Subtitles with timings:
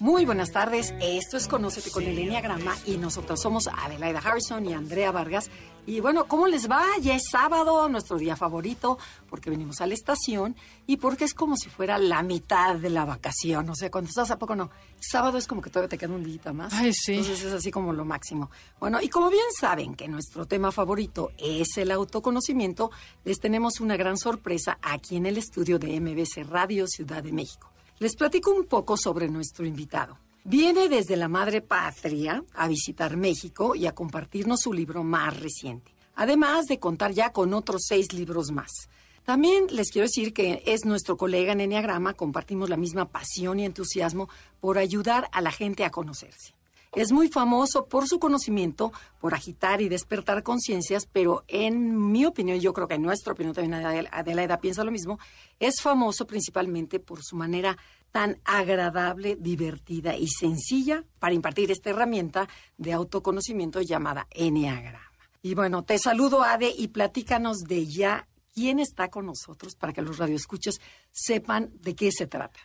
[0.00, 4.72] Muy buenas tardes, esto es Conócete con el Enneagrama y nosotros somos Adelaida Harrison y
[4.72, 5.50] Andrea Vargas.
[5.86, 6.84] Y bueno, ¿cómo les va?
[7.00, 8.98] Ya es sábado, nuestro día favorito,
[9.30, 10.56] porque venimos a la estación
[10.88, 13.70] y porque es como si fuera la mitad de la vacación.
[13.70, 14.70] O sea, cuando estás a poco no.
[14.98, 16.72] Sábado es como que todavía te queda un día más.
[16.72, 17.12] Ay, sí.
[17.14, 18.50] Entonces es así como lo máximo.
[18.80, 22.90] Bueno, y como bien saben que nuestro tema favorito es el autoconocimiento,
[23.24, 27.73] les tenemos una gran sorpresa aquí en el estudio de MBC Radio Ciudad de México.
[28.04, 30.18] Les platico un poco sobre nuestro invitado.
[30.44, 35.94] Viene desde la madre patria a visitar México y a compartirnos su libro más reciente,
[36.14, 38.90] además de contar ya con otros seis libros más.
[39.24, 43.64] También les quiero decir que es nuestro colega en Enneagrama, compartimos la misma pasión y
[43.64, 44.28] entusiasmo
[44.60, 46.53] por ayudar a la gente a conocerse.
[46.94, 52.60] Es muy famoso por su conocimiento, por agitar y despertar conciencias, pero en mi opinión,
[52.60, 55.18] yo creo que en nuestra opinión también Adelaida piensa lo mismo,
[55.58, 57.76] es famoso principalmente por su manera
[58.12, 65.10] tan agradable, divertida y sencilla para impartir esta herramienta de autoconocimiento llamada Enneagrama.
[65.42, 70.00] Y bueno, te saludo Ade y platícanos de ya quién está con nosotros para que
[70.00, 72.60] los radioescuchos sepan de qué se trata.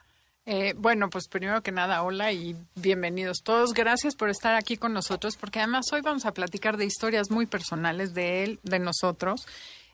[0.52, 3.72] Eh, bueno, pues primero que nada, hola y bienvenidos todos.
[3.76, 7.46] Gracias por estar aquí con nosotros, porque además hoy vamos a platicar de historias muy
[7.46, 9.46] personales de él, de nosotros.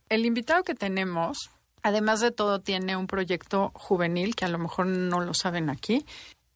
[0.07, 1.49] El invitado que tenemos,
[1.83, 6.05] además de todo, tiene un proyecto juvenil que a lo mejor no lo saben aquí,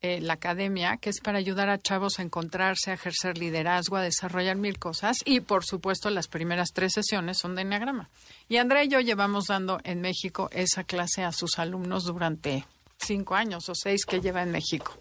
[0.01, 4.01] eh, la academia, que es para ayudar a chavos a encontrarse, a ejercer liderazgo, a
[4.01, 5.17] desarrollar mil cosas.
[5.25, 8.09] Y por supuesto, las primeras tres sesiones son de Enneagrama.
[8.47, 12.65] Y Andrea y yo llevamos dando en México esa clase a sus alumnos durante
[12.99, 14.97] cinco años o seis que lleva en México.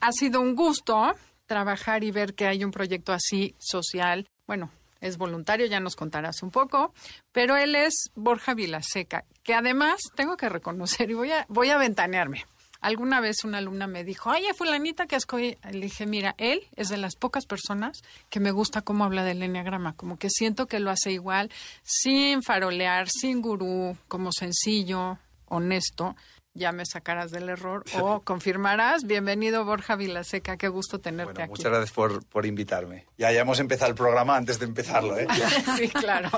[0.00, 1.14] Ha sido un gusto
[1.46, 4.28] trabajar y ver que hay un proyecto así social.
[4.46, 6.92] Bueno, es voluntario, ya nos contarás un poco,
[7.32, 11.78] pero él es Borja Vilaseca, que además tengo que reconocer y voy a, voy a
[11.78, 12.44] ventanearme.
[12.80, 15.56] Alguna vez una alumna me dijo, oye, fulanita que escogí.
[15.72, 19.42] Le dije, mira, él es de las pocas personas que me gusta cómo habla del
[19.42, 21.50] enneagrama, como que siento que lo hace igual,
[21.82, 26.14] sin farolear, sin gurú, como sencillo, honesto
[26.54, 29.04] ya me sacarás del error o confirmarás.
[29.04, 31.50] Bienvenido Borja Vilaseca, qué gusto tenerte aquí.
[31.50, 33.06] Muchas gracias por, por invitarme.
[33.16, 35.26] Ya, ya hemos empezado el programa antes de empezarlo, ¿eh?
[35.76, 36.30] sí, claro.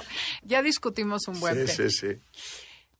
[0.42, 2.20] Ya discutimos un buen Sí, sí, sí.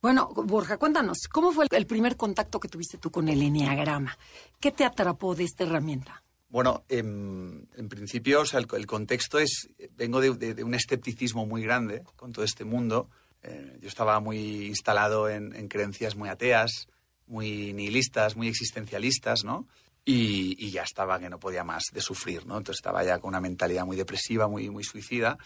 [0.03, 4.17] Bueno, Borja, cuéntanos, ¿cómo fue el primer contacto que tuviste tú con el Enneagrama?
[4.59, 6.23] ¿Qué te atrapó de esta herramienta?
[6.49, 11.63] Bueno, en, en principio, o sea, el, contexto es, vengo de, de, un escepticismo muy
[11.63, 13.09] grande con todo este mundo.
[13.43, 16.89] Eh, yo estaba muy instalado en, en creencias muy ateas,
[17.31, 19.67] muy nihilistas, muy existencialistas, ¿no?
[20.05, 22.59] Y, ya estaba que no podía más de sufrir, ¿no?
[22.59, 25.39] Entonces estaba ya con una mentalidad muy depresiva, muy, muy suicida.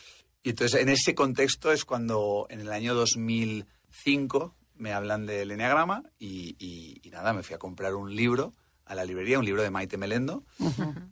[0.42, 6.02] Y entonces en ese contexto es cuando en el año 2005 me hablan del Enneagrama
[6.18, 8.54] y, y, nada, me fui a comprar un libro
[8.86, 10.44] a la librería, un libro de Maite Melendo,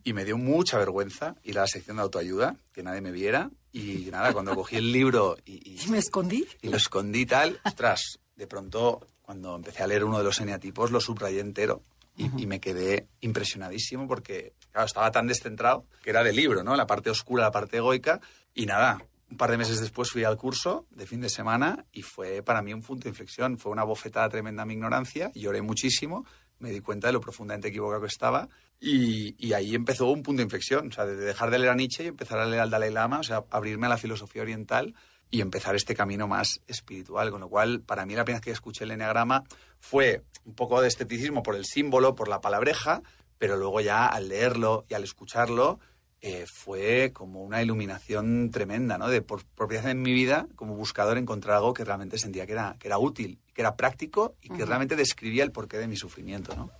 [0.03, 3.49] y me dio mucha vergüenza ir a la sección de autoayuda, que nadie me viera,
[3.71, 5.81] y nada, cuando cogí el libro y...
[5.83, 6.45] ¿Y me escondí?
[6.61, 10.91] Y lo escondí tal, ostras, de pronto cuando empecé a leer uno de los eneatipos,
[10.91, 11.81] lo subrayé entero
[12.15, 16.75] y, me quedé impresionadísimo porque, claro, estaba tan descentrado que era del libro, ¿no?
[16.75, 18.21] La parte oscura, la parte egoica.
[18.53, 22.03] Y nada, un par de meses después fui al curso de fin de semana y
[22.03, 23.57] fue para mí un punto de inflexión.
[23.57, 26.25] Fue una bofetada tremenda a mi ignorancia, lloré muchísimo,
[26.59, 28.47] me di cuenta de lo profundamente equivocado que estaba
[28.79, 30.89] y, y, ahí empezó un punto de inflexión.
[30.89, 33.19] O sea, de dejar de leer a Nietzsche y empezar a leer al Dalai Lama,
[33.19, 34.93] o sea, abrirme a la filosofía oriental
[35.33, 37.31] y empezar este camino más espiritual.
[37.31, 39.43] Con lo cual, para mí la primera vez que escuché el Enneagrama
[39.79, 43.01] fue un poco de esteticismo por el símbolo, por la palabreja,
[43.39, 45.79] pero luego ya al leerlo y al escucharlo
[46.25, 49.09] eh, fue como una iluminación tremenda, ¿no?
[49.09, 52.77] De por propiedad en mi vida, como buscador, encontrar algo que realmente sentía que era,
[52.79, 56.55] que era útil, que era práctico y que realmente describía el porqué de mi sufrimiento,
[56.55, 56.71] ¿no?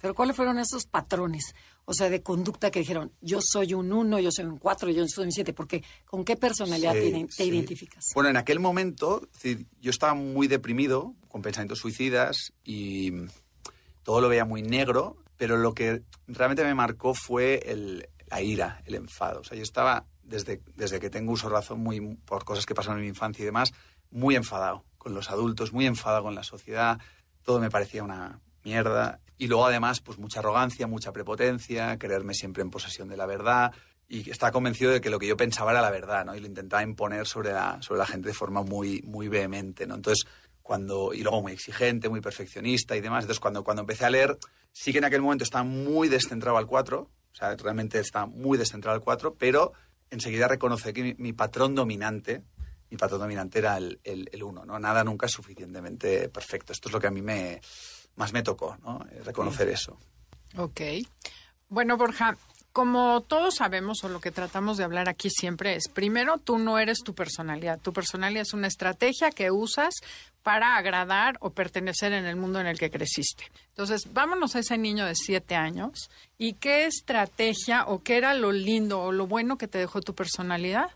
[0.00, 1.54] Pero ¿cuáles fueron esos patrones?
[1.86, 5.04] o sea, de conducta que dijeron, yo soy un uno, yo soy un cuatro, yo
[5.06, 8.04] soy un siete, porque ¿con qué personalidad te, identificas?
[8.14, 9.28] Bueno, en aquel momento
[9.80, 13.12] yo estaba muy deprimido, con pensamientos suicidas y
[14.02, 18.82] todo lo veía muy negro, pero lo que realmente me marcó fue el, la ira,
[18.84, 19.40] el enfado.
[19.40, 22.98] O sea, yo estaba, desde, desde que tengo uso razón, muy, por cosas que pasaron
[22.98, 23.72] en mi infancia y demás,
[24.10, 26.98] muy enfadado con los adultos, muy enfadado con la sociedad,
[27.44, 32.62] todo me parecía una mierda y luego además, pues mucha arrogancia, mucha prepotencia, creerme siempre
[32.62, 33.72] en posesión de la verdad
[34.08, 36.34] y estaba convencido de que lo que yo pensaba era la verdad, ¿no?
[36.34, 39.94] Y lo intentaba imponer sobre la, sobre la gente de forma muy, muy vehemente, ¿no?
[39.94, 40.26] Entonces,
[40.62, 43.24] cuando, y luego muy exigente, muy perfeccionista y demás.
[43.24, 44.38] Entonces, cuando, cuando empecé a leer,
[44.72, 48.56] sí que en aquel momento estaba muy descentrado al 4, o sea, realmente está muy
[48.56, 49.72] descentrado al 4, pero
[50.10, 52.42] enseguida reconocí que mi, patrón dominante,
[52.90, 54.78] mi patrón dominante era el 1, ¿no?
[54.78, 56.72] Nada nunca es suficientemente perfecto.
[56.72, 57.60] Esto es lo que a mí me,
[58.16, 59.04] más me tocó, ¿no?
[59.24, 59.98] Reconocer eso.
[60.56, 60.80] Ok.
[61.68, 62.36] Bueno, Borja,
[62.74, 66.80] como todos sabemos o lo que tratamos de hablar aquí siempre es, primero, tú no
[66.80, 67.78] eres tu personalidad.
[67.78, 69.94] Tu personalidad es una estrategia que usas
[70.42, 73.44] para agradar o pertenecer en el mundo en el que creciste.
[73.68, 78.50] Entonces, vámonos a ese niño de siete años y qué estrategia o qué era lo
[78.50, 80.90] lindo o lo bueno que te dejó tu personalidad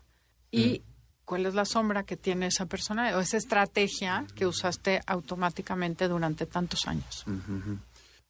[0.51, 1.23] y mm.
[1.23, 6.45] cuál es la sombra que tiene esa personalidad o esa estrategia que usaste automáticamente durante
[6.45, 7.23] tantos años.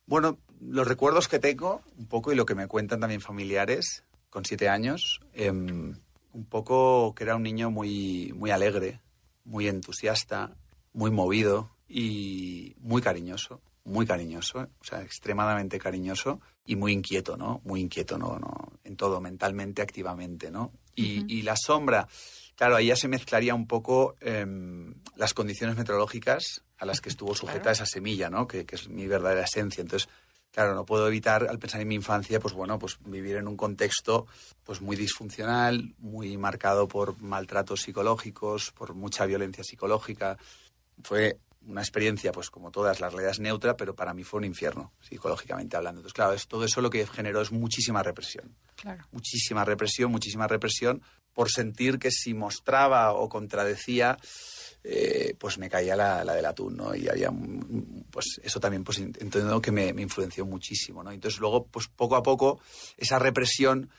[0.06, 4.46] Bueno, los recuerdos que tengo, un poco, y lo que me cuentan también familiares, con
[4.46, 5.96] siete años, em,
[6.34, 9.00] un poco que era un niño muy, muy alegre,
[9.46, 10.56] muy entusiasta,
[10.94, 17.62] muy movido y muy cariñoso, muy cariñoso, o sea, extremadamente cariñoso y muy inquieto, ¿no?
[17.64, 18.38] Muy inquieto, ¿no?
[18.38, 20.72] no en todo, mentalmente, activamente, ¿no?
[20.96, 22.10] Y, la sombra,
[22.56, 27.34] claro, ahí ya se mezclaría un poco em, las condiciones meteorológicas a las que estuvo
[27.36, 28.48] sujeta esa semilla, ¿no?
[28.48, 29.82] Que, que es mi verdadera esencia.
[29.82, 30.10] Entonces,
[30.52, 33.58] claro, no puedo evitar, al pensar en mi infancia, pues bueno, pues vivir en un
[33.58, 34.28] contexto
[34.64, 40.38] pues muy disfuncional, muy marcado por maltratos psicológicos, por mucha violencia psicológica.
[41.04, 44.46] Fue una experiencia, pues como todas, la realidad es neutra, pero para mí fue un
[44.46, 46.00] infierno, psicológicamente hablando.
[46.00, 48.56] Entonces, claro, es, todo eso lo que generó es muchísima represión.
[48.76, 49.06] Claro.
[49.12, 51.02] Muchísima represión, muchísima represión
[51.34, 54.18] por sentir que si mostraba o contradecía
[54.84, 56.96] eh, pues me caía la, la, del atún, ¿no?
[56.96, 57.32] Y había,
[58.12, 61.12] pues eso también, pues entiendo que me, influenció muchísimo, ¿no?
[61.12, 62.60] Entonces luego, pues poco a poco,
[62.98, 63.90] esa represión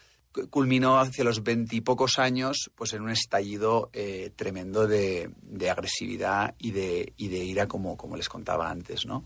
[0.49, 5.31] culminó hacia los veintipocos años, pues en un estallido eh, tremendo de,
[5.71, 9.25] agresividad y de, y de ira, como, como les contaba antes, ¿no?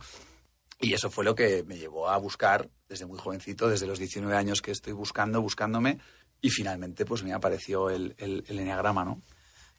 [0.81, 4.37] Y eso fue lo que me llevó a buscar desde muy jovencito, desde los 19
[4.37, 5.99] años que estoy buscando, buscándome,
[6.41, 9.21] y finalmente pues me apareció el, el, el ¿no?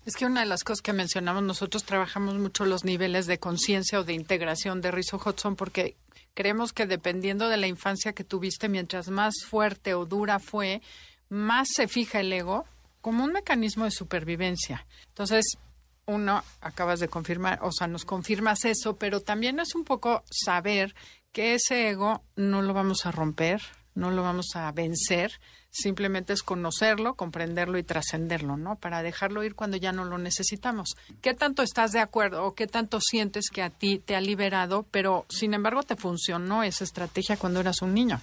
[0.06, 4.00] Es que una de las cosas que mencionamos, nosotros trabajamos mucho los niveles de conciencia
[4.00, 5.96] o de integración de Rizzo Hudson porque
[6.36, 10.84] creemos que dependiendo de la infancia que tuviste, mientras más fuerte o dura fue,
[11.30, 12.66] más se fija el ego
[13.02, 14.86] como un mecanismo de supervivencia.
[15.08, 15.58] Entonces,
[16.06, 20.94] uno, acabas de confirmar, o sea, nos confirmas eso, pero también es un poco saber
[21.32, 23.62] que ese ego no lo vamos a romper,
[23.96, 25.32] no lo vamos a vencer,
[25.72, 28.76] simplemente es conocerlo, comprenderlo y trascenderlo, ¿no?
[28.76, 30.96] Para dejarlo ir cuando ya no lo necesitamos.
[31.22, 34.86] ¿Qué tanto estás de acuerdo o qué tanto sientes que a ti te ha liberado,
[34.92, 38.22] pero sin embargo te funcionó esa estrategia cuando eras un niño?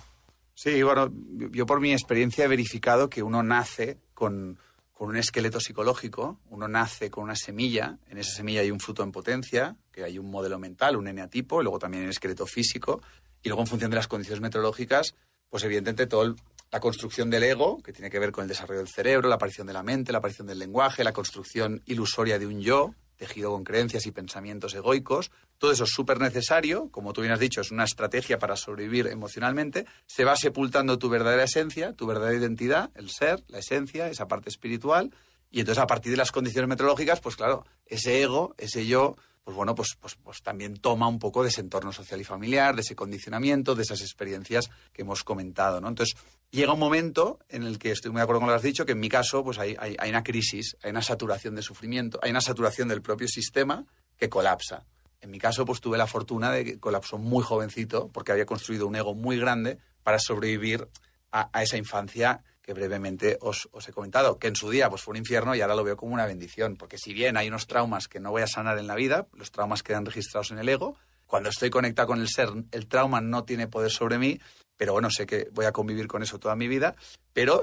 [0.54, 1.10] Sí, bueno,
[1.50, 4.58] yo por mi experiencia he verificado que uno nace con,
[4.92, 9.02] con un esqueleto psicológico, uno nace con una semilla, en esa semilla hay un fruto
[9.02, 13.02] en potencia, que hay un modelo mental, un eneatipo, y luego también el esqueleto físico,
[13.42, 15.14] y luego en función de las condiciones meteorológicas,
[15.52, 16.36] pues evidentemente todo el
[16.72, 19.66] la construcción del ego, que tiene que ver con el desarrollo del cerebro, la aparición
[19.66, 23.62] de la mente, la aparición del lenguaje, la construcción ilusoria de un yo, tejido con
[23.62, 25.30] creencias y pensamientos egoicos.
[25.58, 29.06] Todo eso es súper necesario, como tú bien has dicho, es una estrategia para sobrevivir
[29.08, 29.84] emocionalmente.
[30.06, 34.48] Se va sepultando tu verdadera esencia, tu verdadera identidad, el ser, la esencia, esa parte
[34.48, 35.14] espiritual.
[35.50, 39.56] Y entonces a partir de las condiciones meteorológicas, pues claro, ese ego, ese yo, pues
[39.56, 42.82] bueno, pues, pues, pues también toma un poco de ese entorno social y familiar, de
[42.82, 45.88] ese condicionamiento, de esas experiencias que hemos comentado, ¿no?
[45.88, 46.16] Entonces,
[46.52, 48.86] llega un momento en el que estoy muy de acuerdo con lo que has dicho,
[48.86, 52.30] que en mi caso pues hay, hay, una crisis, hay una saturación de sufrimiento, hay
[52.30, 53.84] una saturación del propio sistema
[54.16, 54.84] que colapsa.
[55.20, 58.86] En mi caso pues tuve la fortuna de que colapsó muy jovencito porque había construido
[58.86, 60.88] un ego muy grande para sobrevivir
[61.32, 65.18] a, esa infancia que brevemente os, he comentado, que en su día pues fue un
[65.18, 68.20] infierno y ahora lo veo como una bendición, porque si bien hay unos traumas que
[68.20, 71.48] no voy a sanar en la vida, los traumas quedan registrados en el ego, cuando
[71.48, 74.38] estoy conectado con el ser, el trauma no tiene poder sobre mí
[74.82, 76.96] pero bueno, sé que voy a convivir con eso toda mi vida,
[77.32, 77.62] pero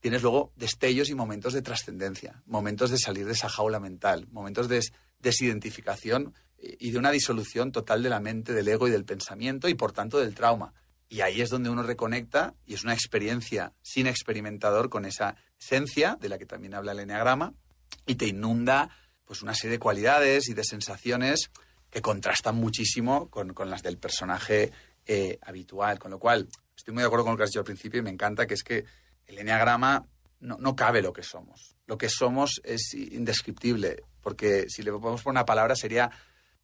[0.00, 4.66] tienes luego destellos y momentos de trascendencia, momentos de salir de esa jaula mental, momentos
[4.68, 4.80] de
[5.20, 9.74] desidentificación y de una disolución total de la mente, del ego y del pensamiento y
[9.74, 10.74] por tanto del trauma.
[11.08, 16.16] Y ahí es donde uno reconecta y es una experiencia sin experimentador con esa esencia
[16.20, 17.54] de la que también habla el Enneagrama
[18.06, 18.90] y te inunda
[19.24, 21.50] pues una serie de cualidades y de sensaciones
[21.90, 24.72] que contrastan muchísimo con, con las del personaje
[25.06, 25.98] eh, habitual.
[25.98, 28.02] Con lo cual, estoy muy de acuerdo con lo que has dicho al principio y
[28.02, 28.84] me encanta que es que
[29.26, 30.06] el enneagrama
[30.40, 31.76] no, no cabe lo que somos.
[31.86, 36.10] Lo que somos es indescriptible, porque si le podemos poner una palabra sería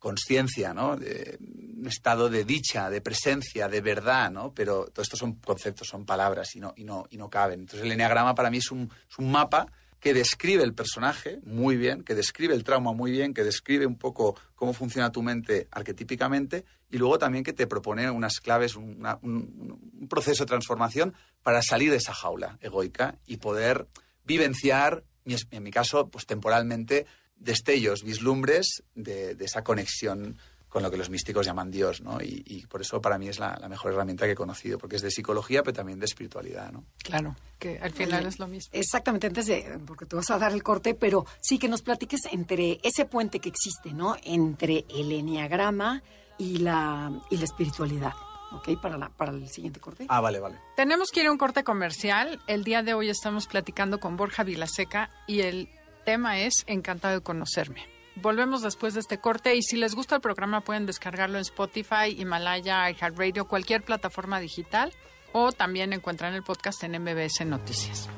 [0.02, 0.94] conciencia, ¿no?
[0.94, 4.52] un estado de dicha, de presencia, de verdad, ¿no?
[4.52, 7.60] Pero todo esto son conceptos, son palabras y no, y no, y no caben.
[7.60, 9.68] Entonces el enneagrama para mí es un, es un mapa
[10.00, 13.96] que describe el personaje muy bien, que describe el trauma muy bien, que describe un
[13.96, 19.06] poco cómo funciona tu mente arquetípicamente y luego también que te propone unas claves, un,
[19.22, 23.86] un, proceso de transformación para salir de esa jaula egoica y poder
[24.24, 27.06] vivenciar, en mi caso, pues temporalmente,
[27.42, 30.38] destellos, vislumbres de, de esa conexión
[30.72, 32.18] con lo que los místicos llaman Dios, ¿no?
[32.22, 35.10] Y, por eso para mí es la, mejor herramienta que he conocido, porque es de
[35.10, 36.84] psicología, pero también de espiritualidad, ¿no?
[37.04, 38.70] Claro, que al final es lo mismo.
[38.72, 42.22] Exactamente, antes de, porque tú vas a dar el corte, pero sí que nos platiques
[42.32, 44.16] entre ese puente que existe, ¿no?
[44.24, 46.02] Entre el enneagrama
[46.38, 48.14] y la, y la espiritualidad.
[48.52, 48.80] ¿ok?
[48.80, 50.06] Para, la, para el siguiente corte.
[50.08, 50.58] Ah, vale, vale.
[50.76, 52.40] Tenemos que ir a un corte comercial.
[52.46, 55.68] El día de hoy estamos platicando con Borja Vilaseca y el
[56.02, 57.86] tema es Encantado de conocerme.
[58.16, 62.14] Volvemos después de este corte y si les gusta el programa pueden descargarlo en Spotify,
[62.16, 64.92] Himalaya, iHeartRadio, cualquier plataforma digital
[65.32, 68.08] o también encuentran el podcast en MBS Noticias.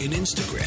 [0.00, 0.66] En Instagram,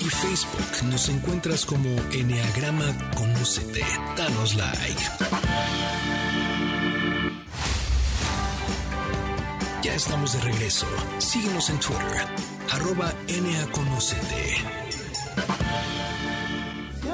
[0.00, 3.84] y Facebook nos encuentras como Enneagrama Conócete.
[4.16, 5.02] Danos like.
[9.82, 10.86] Ya estamos de regreso.
[11.18, 12.26] Síguenos en Twitter,
[12.70, 15.03] arroba NAConocete.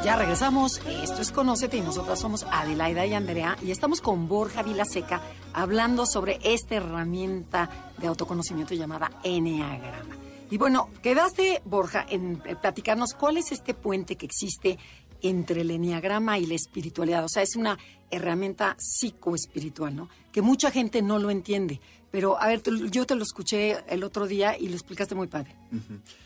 [0.05, 0.81] Ya regresamos.
[0.87, 5.21] Esto es Conócete y nosotras somos Adelaida y Andrea y estamos con Borja Vilaseca
[5.53, 10.17] hablando sobre esta herramienta de autoconocimiento llamada Enneagrama.
[10.51, 14.79] Y bueno, quedaste, Borja, en platicarnos cuál es este puente que existe
[15.21, 17.23] entre el Enneagrama y la espiritualidad.
[17.23, 17.79] O sea, es una
[18.11, 20.09] herramienta psicoespiritual, ¿no?
[20.33, 21.79] Que mucha gente no lo entiende.
[22.11, 25.55] Pero, a ver, yo te lo escuché el otro día y lo explicaste muy padre.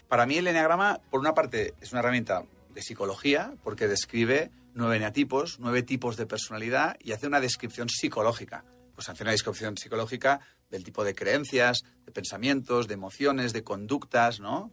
[0.08, 4.96] Para mí el Enneagrama, por una parte, es una herramienta de psicología, porque describe nueve
[4.96, 8.64] eneatipos, nueve tipos de personalidad y hace una descripción psicológica.
[8.94, 10.40] Pues hace una descripción psicológica
[10.70, 14.70] del tipo de creencias, de pensamientos, de emociones, de conductas, ¿no?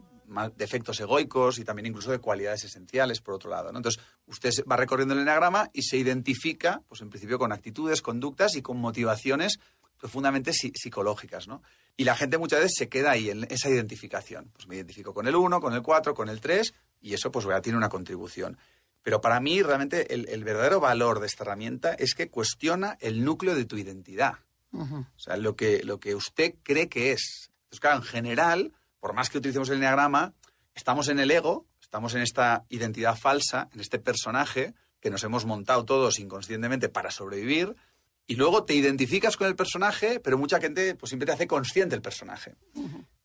[0.55, 3.69] de efectos egoicos y también incluso de cualidades esenciales, por otro lado.
[3.69, 8.55] Entonces, usted va recorriendo el enagrama y se identifica, pues en principio, con actitudes, conductas
[8.55, 9.59] y con motivaciones
[9.99, 11.61] profundamente psicológicas, ¿no?
[11.97, 14.49] Y la gente muchas veces se queda ahí en esa identificación.
[14.53, 17.45] Pues me identifico con el 1, con el 4, con el 3, y eso pues
[17.61, 18.57] tiene una contribución.
[19.03, 23.55] Pero para mí realmente el, verdadero valor de esta herramienta es que cuestiona el núcleo
[23.55, 24.35] de tu identidad.
[24.73, 27.51] O sea, lo que, lo que usted cree que es.
[27.63, 30.33] Entonces, claro, en general, por más que utilicemos el enneagrama,
[30.75, 35.45] estamos en el ego, estamos en esta identidad falsa, en este personaje que nos hemos
[35.45, 37.75] montado todos inconscientemente para sobrevivir,
[38.27, 41.95] y luego te identificas con el personaje, pero mucha gente pues siempre te hace consciente
[41.95, 42.55] el personaje.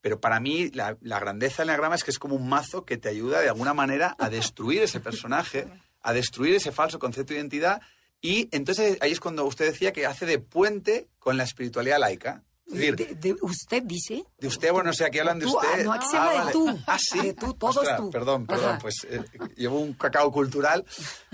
[0.06, 3.08] Pero para mí la, grandeza del enneagrama es que es como un mazo que te
[3.08, 5.66] ayuda de alguna manera a destruir ese personaje,
[6.00, 7.82] a destruir ese falso concepto de identidad.
[8.20, 12.44] Y entonces ahí es cuando usted decía que hace de puente con la espiritualidad laica.
[12.66, 14.24] de, ¿Usted dice?
[14.38, 15.84] De usted, bueno, o sea, aquí hablan de usted.
[15.84, 16.78] no, aquí se habla de tú.
[16.86, 17.20] Ah, sí.
[17.22, 18.08] De tú, todo es tú.
[18.08, 19.24] Perdón, perdón, pues eh,
[19.56, 20.84] llevo un cacao cultural.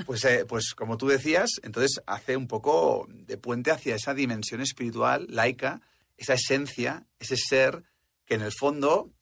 [0.07, 4.62] Pues, eh, pues como tú decías, entonces hace un poco de puente hacia esa dimensión
[4.62, 5.83] espiritual, laica,
[6.17, 7.85] esa esencia, ese ser
[8.33, 9.12] que en el fondo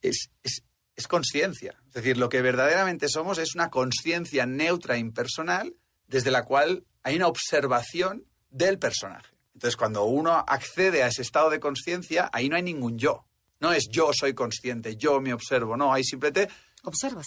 [0.00, 1.74] es, es, conciencia.
[1.88, 5.74] Es decir, lo que verdaderamente somos es una conciencia neutra e impersonal
[6.06, 9.34] desde la cual hay una observación del personaje.
[9.54, 13.26] Entonces, cuando uno accede a ese estado de conciencia, ahí no hay ningún yo.
[13.58, 16.48] No es yo soy consciente, yo me observo, no, hay simplemente...
[16.84, 17.26] Observas.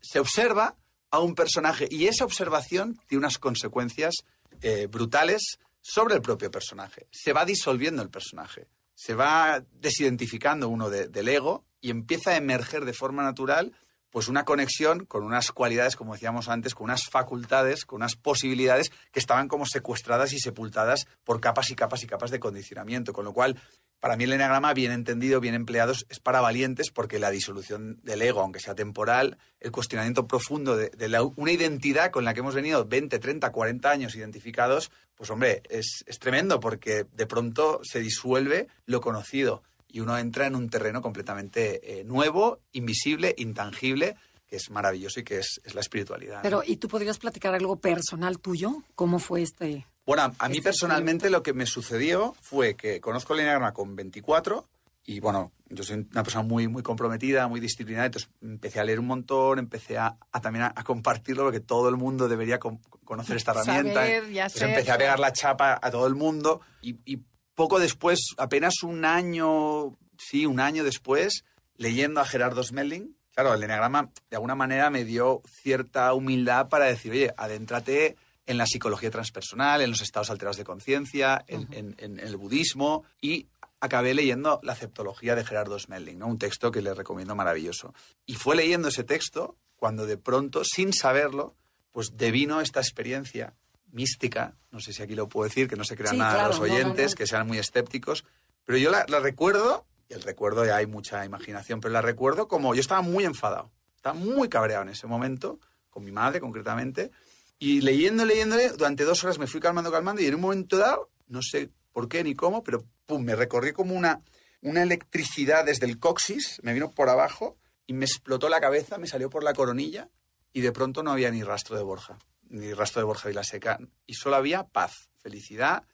[0.00, 0.76] Se observa
[1.12, 4.14] a un personaje y esa observación tiene unas consecuencias
[4.62, 7.06] eh, brutales sobre el propio personaje.
[7.12, 12.84] Se va disolviendo el personaje se va desidentificando uno del ego y empieza a emerger
[12.84, 13.72] de forma natural
[14.14, 18.92] pues una conexión con unas cualidades, como decíamos antes, con unas facultades, con unas posibilidades
[19.10, 23.12] que estaban como secuestradas y sepultadas por capas y capas y capas de condicionamiento.
[23.12, 23.56] Con lo cual,
[23.98, 28.22] para mí el enagrama, bien entendido, bien empleado, es para valientes porque la disolución del
[28.22, 30.92] ego, aunque sea temporal, el cuestionamiento profundo de,
[31.34, 36.04] una identidad con la que hemos venido 20, 30, 40 años identificados, pues hombre, es,
[36.06, 39.64] es tremendo porque de pronto se disuelve lo conocido
[39.94, 44.16] y uno entra en un terreno completamente eh, nuevo, invisible, intangible,
[44.48, 46.40] que es maravilloso y que es, la espiritualidad.
[46.42, 48.82] Pero, ¿y tú podrías platicar algo personal tuyo?
[48.96, 49.86] ¿Cómo fue este...?
[50.04, 53.94] Bueno, a, mí este personalmente lo que me sucedió fue que conozco el Enneagrama con
[53.94, 54.66] 24
[55.06, 58.98] y bueno, yo soy una persona muy, muy comprometida, muy disciplinada, entonces empecé a leer
[58.98, 64.00] un montón, empecé a, también a, compartirlo porque todo el mundo debería conocer esta herramienta.
[64.00, 67.22] Saber, ya empecé a pegar la chapa a todo el mundo y, y
[67.54, 71.44] poco después, apenas un año, sí, un año después,
[71.76, 76.86] leyendo a Gerardo Smelling, claro, el enagrama de alguna manera me dio cierta humildad para
[76.86, 82.36] decir, oye, adéntrate en la psicología transpersonal, en los estados alterados de conciencia, en, el
[82.36, 83.48] budismo y
[83.80, 86.26] acabé leyendo La aceptología de Gerardo Smelling, ¿no?
[86.26, 87.94] un texto que le recomiendo maravilloso.
[88.26, 91.54] Y fue leyendo ese texto cuando de pronto, sin saberlo,
[91.92, 93.54] pues devino esta experiencia
[93.94, 96.48] mística, no sé si aquí lo puedo decir, que no se crean Sí, nada claro,
[96.48, 97.16] los no, no, oyentes, no.
[97.16, 98.24] que sean muy escépticos,
[98.64, 102.48] pero yo la, la recuerdo, y el recuerdo ya hay mucha imaginación, pero la recuerdo
[102.48, 105.60] como yo estaba muy enfadado, estaba muy cabreado en ese momento,
[105.90, 107.10] con mi madre concretamente,
[107.58, 111.10] y leyendo, leyéndole, durante dos horas me fui calmando, calmando, y en un momento dado,
[111.28, 114.20] no sé por qué ni cómo, pero pum, me recorrí como una,
[114.60, 119.06] una electricidad desde el coxis, me vino por abajo y me explotó la cabeza, me
[119.06, 120.08] salió por la coronilla
[120.52, 124.14] y de pronto no había ni rastro de Borja, ni rastro de Borja Vilaseca, y
[124.14, 125.84] solo había paz, felicidad,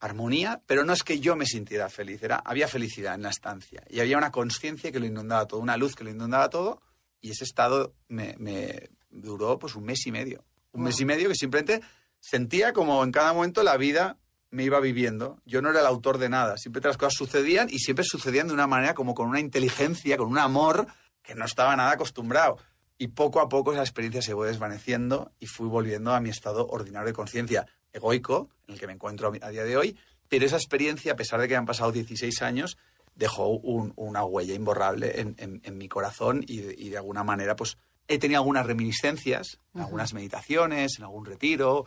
[0.00, 3.82] armonía, pero no es que yo me sintiera feliz, era, había felicidad en la estancia
[3.88, 6.82] y había una conciencia que lo inundaba todo, una luz que lo inundaba todo
[7.20, 10.44] y ese estado me, me duró pues un mes y medio.
[10.72, 11.80] Un mes y medio que simplemente
[12.20, 14.18] sentía como en cada momento la vida
[14.50, 15.40] me iba viviendo.
[15.44, 18.54] Yo no era el autor de nada, siempre las cosas sucedían y siempre sucedían de
[18.54, 20.86] una manera como con una inteligencia, con un amor
[21.22, 22.58] que no estaba nada acostumbrado.
[22.98, 26.66] Y poco a poco esa experiencia se fue desvaneciendo y fui volviendo a mi estado
[26.68, 29.96] ordinario de conciencia egoico, en el que me encuentro a día de hoy.
[30.28, 32.78] Pero esa experiencia, a pesar de que han pasado 16 años,
[33.14, 37.22] dejó un- una huella imborrable en, en- en mi corazón y de, y de alguna
[37.24, 37.76] manera, pues
[38.08, 41.84] he tenido algunas reminiscencias, en algunas meditaciones, en algún retiro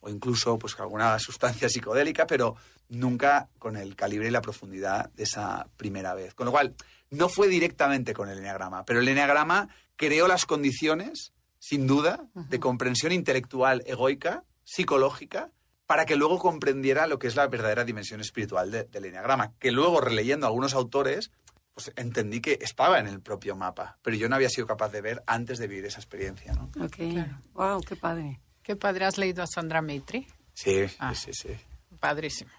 [0.00, 2.56] o incluso pues con alguna sustancia psicodélica, pero
[2.88, 6.34] nunca con el calibre y la profundidad de esa primera vez.
[6.34, 6.74] Con lo cual,
[7.10, 12.60] no fue directamente con el enneagrama, pero el enneagrama creó las condiciones, sin duda, de
[12.60, 15.50] comprensión intelectual egoica, psicológica,
[15.86, 19.70] para que luego comprendiera lo que es la verdadera dimensión espiritual de- del enneagrama, que
[19.70, 21.30] luego releyendo a algunos autores,
[21.74, 25.00] pues entendí que estaba en el propio mapa, pero yo no había sido capaz de
[25.00, 26.70] ver antes de vivir esa experiencia, ¿no?
[26.84, 26.96] Ok.
[26.96, 27.38] Claro.
[27.54, 28.40] Wow, qué padre.
[28.62, 30.26] Qué padre, ¿has leído a Sandra Maitri?
[30.54, 31.14] Sí, Ah.
[31.14, 31.54] sí, sí, sí.
[32.00, 32.50] Padrísimo.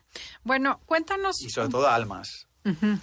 [0.43, 1.41] Bueno, cuéntanos.
[1.41, 2.47] Y sobre todo almas.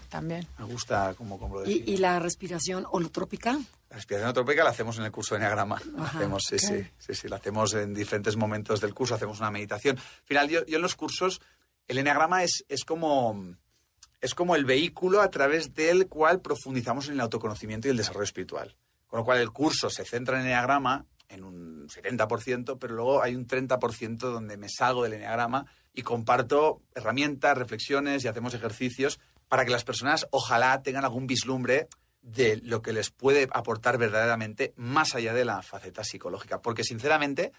[0.09, 0.47] También.
[0.59, 3.59] Me gusta como, como lo ¿Y, y la respiración holotrópica?
[3.91, 5.81] La respiración trópica la hacemos en el curso de Enneagrama.
[5.97, 9.51] La hacemos, sí, sí, sí, sí, la hacemos en diferentes momentos del curso, hacemos una
[9.51, 9.99] meditación.
[9.99, 11.41] Al final, yo, yo en los cursos,
[11.89, 13.57] el Enneagrama es, es como
[14.21, 18.25] es como el vehículo a través del cual profundizamos en el autoconocimiento y el desarrollo
[18.25, 18.77] espiritual.
[19.07, 23.23] Con lo cual el curso se centra en el Enneagrama en un 70%, pero luego
[23.23, 29.21] hay un 30% donde me salgo del Enneagrama y comparto herramientas, reflexiones y hacemos ejercicios
[29.49, 31.89] para que las personas ojalá tengan algún vislumbre
[32.23, 36.61] de lo que les puede aportar verdaderamente más allá de la faceta psicológica.
[36.61, 37.53] Porque sinceramente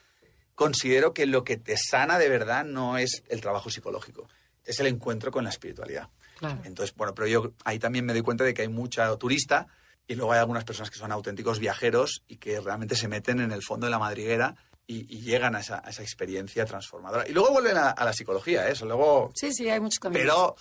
[0.55, 4.27] considero que lo que te sana de verdad no es el trabajo psicológico,
[4.63, 6.09] es el encuentro con la espiritualidad.
[6.37, 6.61] Claro.
[6.63, 9.67] Entonces, bueno, pero yo ahí también me doy cuenta de que hay mucha turista
[10.07, 13.51] y luego hay algunas personas que son auténticos viajeros y que realmente se meten en
[13.51, 14.55] el fondo de la madriguera
[14.87, 17.27] y, y llegan a esa, a esa experiencia transformadora.
[17.27, 18.73] Y luego vuelven a, a la psicología, ¿eh?
[18.73, 19.31] eso luego...
[19.35, 20.21] Sí, sí, hay muchos caminos.
[20.23, 20.55] Pero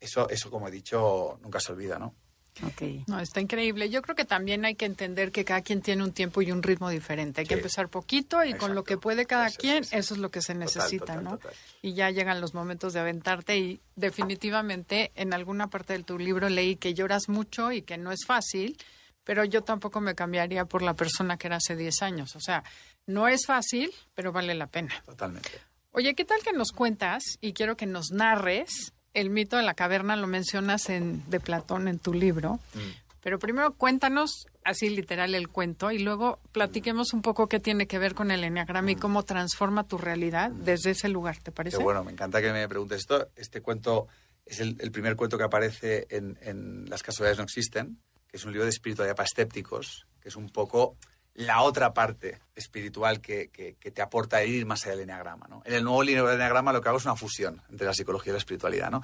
[0.00, 2.14] eso, eso, como he dicho, nunca se olvida, ¿no?
[2.62, 3.06] Ok.
[3.08, 3.90] No, está increíble.
[3.90, 6.62] Yo creo que también hay que entender que cada quien tiene un tiempo y un
[6.62, 7.40] ritmo diferente.
[7.40, 10.40] Hay que empezar poquito y con lo que puede cada quien, eso es lo que
[10.40, 11.30] se Total, necesita, total, ¿no?
[11.38, 11.52] total.
[11.82, 16.48] Y ya llegan los momentos de aventarte y definitivamente en alguna parte de tu libro
[16.48, 18.78] leí que lloras mucho y que no es fácil,
[19.24, 22.36] pero yo tampoco me cambiaría por la persona que era hace 10 años.
[22.36, 22.62] O sea,
[23.06, 24.94] no es fácil, pero vale la pena.
[25.04, 25.50] Totalmente.
[25.92, 29.74] Oye, ¿qué tal que nos cuentas y quiero que nos narres el mito de la
[29.74, 30.16] caverna?
[30.16, 32.60] Lo mencionas en, de Platón en tu libro.
[33.22, 37.98] Pero primero cuéntanos así literal el cuento y luego platiquemos un poco qué tiene que
[37.98, 41.78] ver con el enneagrama y cómo transforma tu realidad desde ese lugar, ¿te parece?
[41.78, 43.28] Qué bueno, me encanta que me preguntes esto.
[43.34, 44.08] Este cuento
[44.44, 47.98] es el, el primer cuento que aparece en, en Las casualidades no existen,
[48.28, 50.98] que es un libro de espiritualidad para escépticos, que es un poco
[51.34, 55.46] la otra parte espiritual que, que- te aporta ir más allá del enneagrama.
[55.48, 55.62] ¿no?
[55.64, 58.30] En el nuevo libro del enneagrama lo que hago es una fusión entre la psicología
[58.30, 58.90] y la espiritualidad.
[58.90, 59.02] ¿no?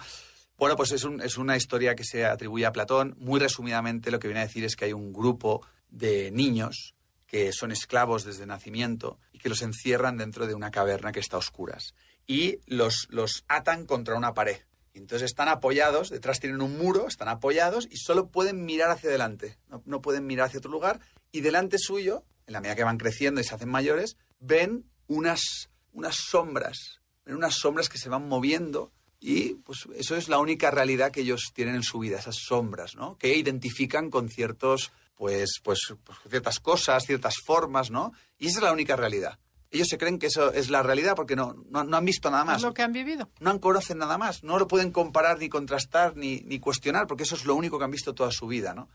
[0.56, 3.14] Bueno, pues es, un- es una historia que se atribuye a Platón.
[3.18, 6.94] Muy resumidamente, lo que viene a decir es que hay un grupo de niños
[7.26, 11.36] que son esclavos desde nacimiento y que los encierran dentro de una caverna que está
[11.36, 11.94] a oscuras.
[12.26, 14.58] Y los, los atan contra una pared.
[14.94, 19.56] Entonces están apoyados, detrás tienen un muro, están apoyados y solo pueden mirar hacia adelante.
[19.68, 21.00] No, no pueden mirar hacia otro lugar.
[21.32, 25.70] Y delante suyo, en la medida que van creciendo y se hacen mayores, ven unas,
[25.92, 27.00] unas sombras.
[27.24, 31.20] Ven unas sombras que se van moviendo y pues eso es la única realidad que
[31.20, 33.18] ellos tienen en su vida, esas sombras, ¿no?
[33.18, 38.12] Que identifican con ciertos, pues, pues, pues, ciertas cosas, ciertas formas, ¿no?
[38.38, 39.38] Y esa es la única realidad.
[39.70, 42.44] Ellos se creen que eso es la realidad porque no, no, no han visto nada
[42.44, 42.56] más.
[42.56, 43.30] Es lo que han vivido.
[43.38, 44.42] No conocen nada más.
[44.42, 47.84] No lo pueden comparar, ni contrastar, ni, ni cuestionar, porque eso es lo único que
[47.84, 48.88] han visto toda su vida, ¿no?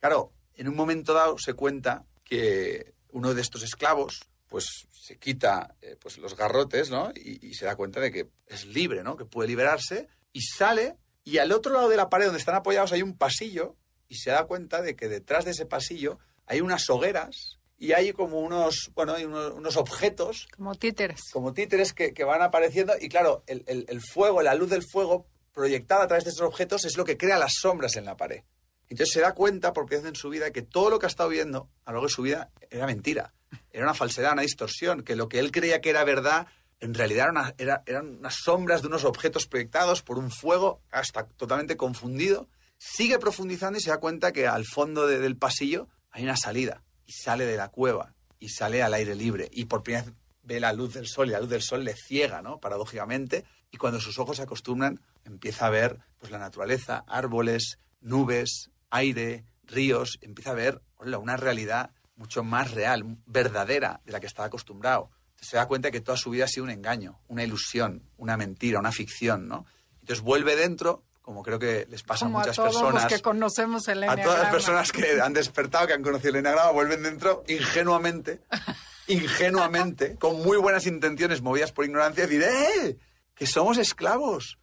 [0.00, 5.74] Claro, en un momento dado se cuenta que uno de estos esclavos, pues se quita
[5.82, 7.12] eh, pues, los garrotes, ¿no?
[7.14, 9.16] Y, y se da cuenta de que es libre, ¿no?
[9.16, 12.92] Que puede liberarse y sale Y al otro lado de la pared donde están apoyados
[12.92, 13.76] hay un pasillo
[14.08, 18.12] y se da cuenta de que detrás de ese pasillo hay unas hogueras y hay
[18.12, 20.48] como unos, bueno, hay unos, unos objetos.
[20.56, 21.20] Como títeres.
[21.32, 22.94] Como títeres que, que van apareciendo.
[23.00, 26.46] Y claro, el, el, el, fuego, la luz del fuego proyectada a través de esos
[26.46, 28.42] objetos es lo que crea las sombras en la pared.
[28.88, 31.08] Entonces se da cuenta por primera vez en su vida que todo lo que ha
[31.08, 33.34] estado viendo a lo largo de su vida era mentira.
[33.70, 35.02] Era una falsedad, una distorsión.
[35.02, 36.46] Que lo que él creía que era verdad,
[36.80, 42.48] en realidad eran unas sombras de unos objetos proyectados por un fuego hasta totalmente confundido.
[42.78, 46.82] Sigue profundizando y se da cuenta que al fondo de, del pasillo hay una salida
[47.06, 50.60] y sale de la cueva y sale al aire libre y por primera vez ve
[50.60, 52.60] la luz del sol y la luz del sol le ciega, ¿no?
[52.60, 53.44] Paradójicamente.
[53.70, 59.44] Y cuando sus ojos se acostumbran, empieza a ver pues, la naturaleza, árboles, nubes, aire,
[59.64, 64.46] ríos, empieza a ver hola, una realidad mucho más real, verdadera de la que estaba
[64.46, 65.10] acostumbrado.
[65.40, 68.78] Se da cuenta que toda su vida ha sido un engaño, una ilusión, una mentira,
[68.78, 69.66] una ficción, ¿no?
[70.00, 73.02] Entonces vuelve dentro, como creo que les pasa Como a muchas a todos personas.
[73.04, 74.50] los que conocemos el a todas las enneagrama.
[74.52, 78.40] personas que han despertado, que han conocido el enneagrama, vuelven dentro ingenuamente,
[79.08, 82.98] ingenuamente, con muy buenas intenciones, movidas por ignorancia, y decir, ¡eh!
[83.34, 84.58] Que somos esclavos.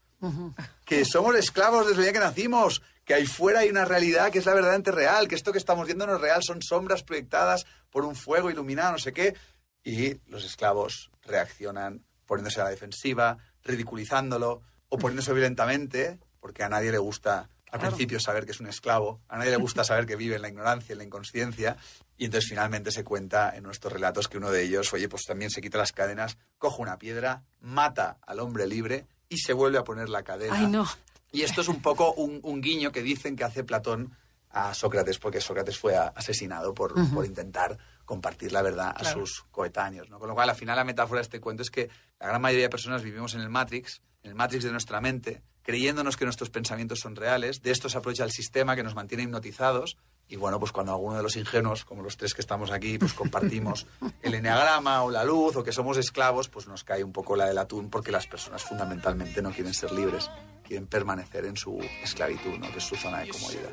[0.85, 2.81] Que somos esclavos desde el día que nacimos.
[3.05, 5.27] Que ahí fuera hay una realidad que es la verdaderamente real.
[5.27, 8.93] Que esto que estamos viendo no es real, son sombras proyectadas por un fuego iluminado,
[8.93, 9.35] no sé qué.
[9.83, 16.91] Y los esclavos reaccionan poniéndose a la defensiva, ridiculizándolo o poniéndose violentamente, porque a nadie
[16.91, 20.15] le gusta al principio saber que es un esclavo, a nadie le gusta saber que
[20.15, 21.75] vive en la ignorancia, en la inconsciencia,
[22.17, 25.49] y entonces finalmente se cuenta en nuestros relatos que uno de ellos, oye, pues también
[25.49, 29.83] se quita las cadenas, coge una piedra, mata al hombre libre y se vuelve a
[29.83, 30.55] poner la cadena.
[30.55, 30.87] Ay, no.
[31.33, 34.15] Y esto es un poco un, un guiño que dicen que hace Platón
[34.51, 40.09] a Sócrates, porque Sócrates fue asesinado por, por intentar compartir la verdad a sus coetáneos.
[40.09, 40.19] ¿no?
[40.19, 42.65] Con lo cual, al final, la metáfora de este cuento es que la gran mayoría
[42.65, 46.51] de personas vivimos en el Matrix, en el Matrix de nuestra mente, creyéndonos que nuestros
[46.51, 47.63] pensamientos son reales.
[47.63, 49.97] De esto se aprovecha el sistema que nos mantiene hipnotizados.
[50.27, 53.13] Y bueno, pues cuando alguno de los ingenuos, como los tres que estamos aquí, pues
[53.13, 53.87] compartimos
[54.21, 57.45] el enneagrama o la luz o que somos esclavos, pues nos cae un poco la
[57.45, 60.29] del atún porque las personas fundamentalmente no quieren ser libres,
[60.63, 62.71] quieren permanecer en su esclavitud, ¿no?
[62.71, 63.69] que es su zona de comodidad.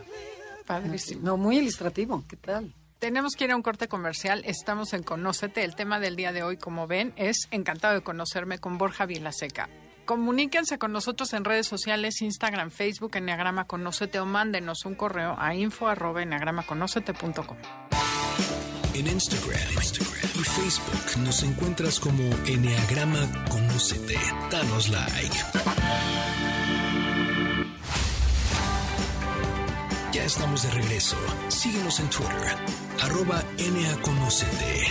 [0.67, 1.23] Padrísimo.
[1.23, 2.25] No, muy ilustrativo.
[2.29, 2.75] ¿Qué tal?
[3.01, 4.43] Tenemos que ir a un corte comercial.
[4.45, 5.65] Estamos en Conócete.
[5.65, 9.71] El tema del día de hoy, como ven, es Encantado de conocerme con Borja Vilaseca.
[10.05, 15.55] Comuníquense con nosotros en redes sociales, Instagram, Facebook, Enneagrama Conócete o mándenos un correo a
[15.55, 16.23] info arroba.
[16.23, 16.33] En
[19.07, 24.19] Instagram, Instagram y Facebook nos encuentras como Enneagrama Conócete.
[24.51, 25.37] Danos like.
[30.31, 31.17] Estamos de regreso.
[31.49, 32.57] Síguenos en Twitter,
[33.03, 34.87] arroba NAConócete.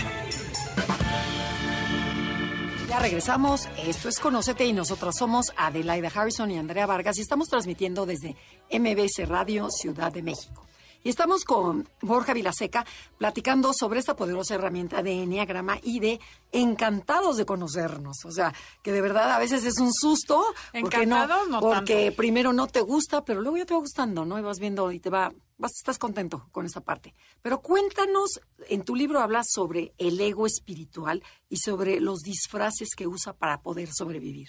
[2.86, 3.66] Ya regresamos.
[3.78, 8.36] Esto es Conócete y nosotras somos Adelaida Harrison y Andrea Vargas y estamos transmitiendo desde
[8.70, 10.66] MBS Radio Ciudad de México.
[11.02, 12.84] Y estamos con Borja Vilaseca
[13.16, 16.20] platicando sobre esta poderosa herramienta de Enneagrama y de
[16.52, 18.18] encantados de conocernos.
[18.26, 20.44] O sea, que de verdad a veces es un susto.
[20.72, 22.16] Porque Encantados, no Porque tanto.
[22.16, 24.38] primero no te gusta, pero luego ya te va gustando, ¿no?
[24.38, 27.14] Y vas viendo y te va, vas, estás contento con esta parte.
[27.40, 33.06] Pero cuéntanos, en tu libro hablas sobre el ego espiritual y sobre los disfraces que
[33.06, 34.48] usa para poder sobrevivir.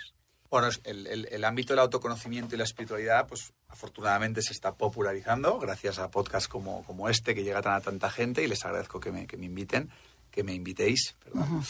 [0.52, 5.58] Bueno, el, el- el ámbito del autoconocimiento y la espiritualidad, pues afortunadamente se está popularizando
[5.60, 9.00] gracias a podcasts como, como este que llega tan a tanta gente y les agradezco
[9.00, 9.90] que me, que me inviten,
[10.30, 11.64] que me invitéis, perdón.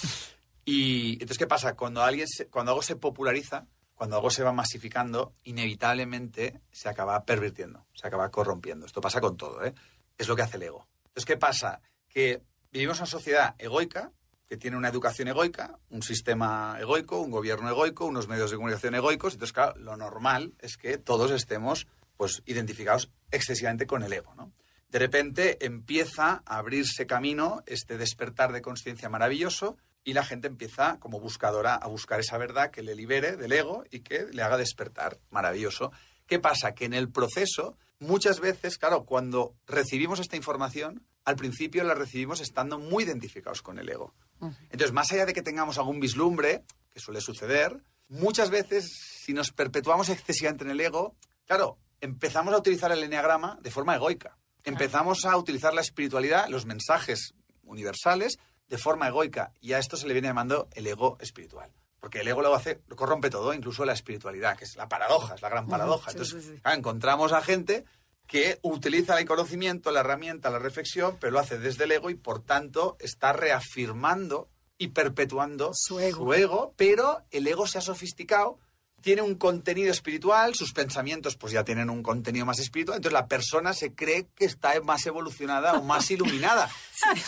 [0.65, 1.75] Y entonces, ¿qué pasa?
[1.75, 7.23] Cuando, alguien se- cuando algo se populariza, cuando algo se va masificando, inevitablemente se acaba
[7.23, 8.85] pervirtiendo, se acaba corrompiendo.
[8.87, 9.73] Esto pasa con todo, ¿eh?
[10.17, 10.87] Es lo que hace el ego.
[11.05, 11.81] Entonces, ¿qué pasa?
[12.09, 12.41] Que
[12.71, 14.11] vivimos en una sociedad egoica,
[14.51, 18.93] que tiene una educación egoica, un sistema egoico, un gobierno egoico, unos medios de comunicación
[18.95, 19.31] egoicos.
[19.31, 21.87] Entonces, claro, lo normal es que todos estemos
[22.17, 24.51] pues, identificados excesivamente con el ego, ¿no?
[24.89, 30.99] De repente empieza a abrirse camino este despertar de conciencia maravilloso y la gente empieza
[30.99, 34.57] como buscadora a buscar esa verdad que le libere del ego y que le haga
[34.57, 35.17] despertar.
[35.29, 35.93] Maravilloso.
[36.27, 36.73] ¿Qué pasa?
[36.73, 42.41] Que en el proceso, muchas veces, claro, cuando recibimos esta información, al principio la recibimos
[42.41, 44.13] estando muy identificados con el ego.
[44.41, 48.91] Entonces, más allá de que tengamos algún vislumbre, que suele suceder, muchas veces,
[49.23, 53.95] si nos perpetuamos excesivamente en el ego, claro, empezamos a utilizar el enneagrama de forma
[53.95, 54.37] egoica.
[54.63, 59.53] Empezamos a utilizar la espiritualidad, los mensajes universales, de forma egoica.
[59.59, 61.71] Y a esto se le viene llamando el ego espiritual.
[61.99, 65.35] Porque el ego lo hace, lo corrompe todo, incluso la espiritualidad, que es la paradoja,
[65.35, 66.11] es la gran paradoja.
[66.11, 67.85] Entonces, claro, encontramos a gente
[68.31, 72.15] que utiliza el conocimiento, la herramienta, la reflexión, pero lo hace desde el ego y
[72.15, 76.33] por tanto está reafirmando y perpetuando Su ego.
[76.33, 78.57] ego, pero el ego se ha sofisticado
[79.01, 83.25] tiene un contenido espiritual, sus pensamientos pues ya tienen un contenido más espiritual, entonces la
[83.27, 86.69] persona se cree que está más evolucionada o más iluminada.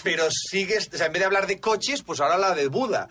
[0.04, 3.10] Pero sigue, o sea, en vez de hablar de coches, pues ahora habla de Buda.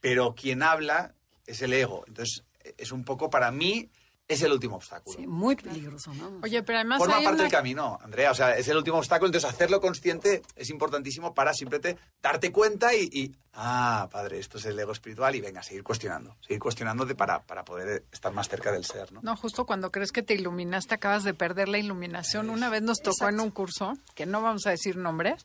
[0.00, 1.14] Pero quien habla
[1.46, 2.04] es el ego.
[2.08, 2.42] Entonces,
[2.78, 3.90] es un poco para mí
[4.26, 5.18] es el último obstáculo.
[5.18, 6.40] Sí, muy peligroso, ¿no?
[6.42, 6.98] Oye, pero además.
[6.98, 8.30] Forma parte una- del camino, Andrea.
[8.30, 9.26] O sea, es el último obstáculo.
[9.28, 14.64] Entonces, hacerlo consciente es importantísimo para simplemente darte cuenta y, y, ah, padre, esto es
[14.64, 16.36] el ego espiritual y venga, seguir cuestionando.
[16.40, 19.20] Seguir cuestionándote para, para poder estar más cerca del ser, ¿no?
[19.22, 22.48] No, justo cuando crees que te iluminaste, acabas de perder la iluminación.
[22.48, 25.44] Una vez nos tocó en un curso, que no vamos a decir nombres,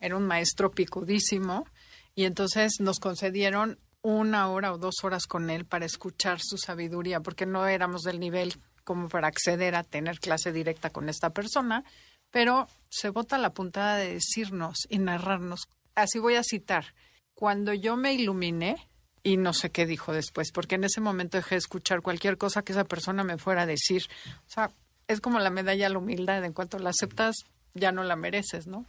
[0.00, 1.64] era un maestro picudísimo,
[2.16, 7.20] y entonces nos concedieron una hora o dos horas con él para escuchar su sabiduría,
[7.20, 11.82] porque no éramos del nivel como para acceder a tener clase directa con esta persona,
[12.30, 15.68] pero se bota la puntada de decirnos y narrarnos.
[15.96, 16.94] Así voy a citar.
[17.34, 18.76] Cuando yo me iluminé,
[19.24, 22.62] y no sé qué dijo después, porque en ese momento dejé de escuchar cualquier cosa
[22.62, 24.04] que esa persona me fuera a decir.
[24.46, 24.70] O sea,
[25.08, 27.34] es como la medalla a la humildad, en cuanto la aceptas,
[27.74, 28.86] ya no la mereces, ¿no?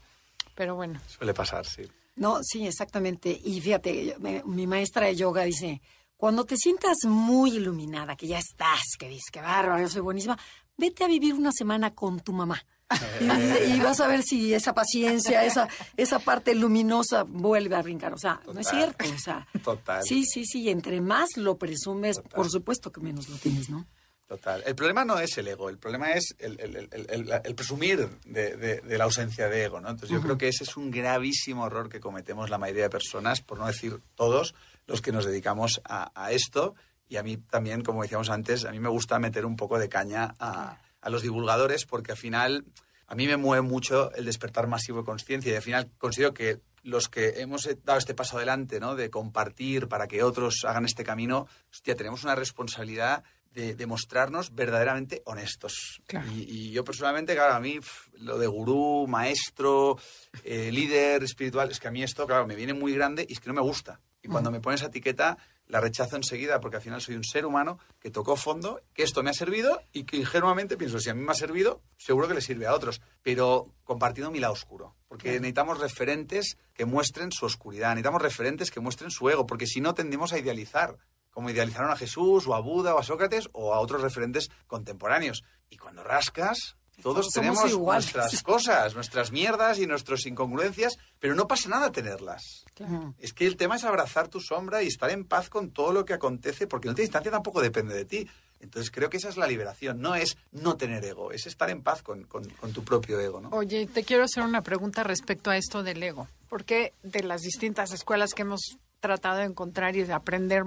[0.53, 1.01] Pero bueno.
[1.07, 1.89] Suele pasar, sí.
[2.17, 3.39] No, sí, exactamente.
[3.43, 5.81] Y fíjate, yo- me- mi maestra de yoga dice,
[6.17, 10.37] cuando te sientas muy iluminada, que ya estás, que dices, qué bárbaro, yo soy buenísima,
[10.75, 12.61] vete a vivir una semana con tu mamá.
[13.19, 18.13] Y, y vas a ver si esa paciencia, esa, esa parte luminosa vuelve a brincar.
[18.13, 19.05] O sea, no es cierto.
[19.13, 20.01] O sea, Total.
[20.03, 20.69] sí, sí, sí.
[20.69, 22.31] Entre más lo presumes, Total.
[22.33, 23.85] por supuesto que menos lo tienes, ¿no?
[24.27, 24.61] Total.
[24.65, 28.09] El problema no es el ego, el problema es el, el- el- el- el presumir
[28.25, 29.89] de, de- de la ausencia de ego, ¿no?
[29.89, 33.39] Entonces yo creo que ese es un gravísimo error que cometemos la mayoría de personas,
[33.41, 34.53] por no decir todos,
[34.85, 36.75] los que nos dedicamos a, a esto.
[37.07, 39.87] Y a mí también, como decíamos antes, a mí me gusta meter un poco de
[39.87, 42.65] caña a, a los divulgadores porque al final
[43.07, 46.59] a mí me mueve mucho el despertar masivo de conciencia y al final considero que
[46.83, 48.95] los que hemos dado este paso adelante, ¿no?
[48.95, 53.23] De compartir para que otros hagan este camino, hostia, tenemos una responsabilidad
[53.57, 55.99] de, de mostrarnos verdaderamente honestos.
[56.05, 56.31] Claro.
[56.31, 57.79] Y, y yo personalmente, claro, a mí
[58.19, 59.97] lo de gurú, maestro,
[60.43, 63.39] eh, líder espiritual, es que a mí esto, claro, me viene muy grande y es
[63.39, 63.99] que no me gusta.
[64.21, 67.47] Y cuando me pones esa etiqueta, la rechazo enseguida porque al final soy un ser
[67.47, 71.15] humano que tocó fondo, que esto me ha servido y que ingenuamente pienso, si a
[71.15, 73.01] mí me ha servido, seguro que le sirve a otros.
[73.23, 74.95] Pero compartiendo mi lado oscuro.
[75.07, 79.81] Porque necesitamos referentes que muestren su oscuridad, necesitamos referentes que muestren su ego, porque si
[79.81, 80.97] no tendemos a idealizar
[81.37, 85.43] como idealizaron a Jesús o a Buda o a Sócrates o a otros referentes contemporáneos.
[85.69, 88.05] Y cuando rascas, todos somos tenemos iguales.
[88.15, 92.65] nuestras cosas, nuestras mierdas y nuestras incongruencias, pero no pasa nada tenerlas.
[93.19, 96.05] Es que el tema es abrazar tu sombra y estar en paz con todo lo
[96.05, 98.27] que acontece, porque en última instancia tampoco depende de ti.
[98.59, 101.83] Entonces creo que esa es la liberación, no es no tener ego, es estar en
[101.83, 103.49] paz con, con- con tu propio ego, ¿no?
[103.49, 106.27] Oye, te quiero hacer una pregunta respecto a esto del ego.
[106.49, 110.63] Porque de las distintas escuelas que hemos tratado de encontrar y de aprender,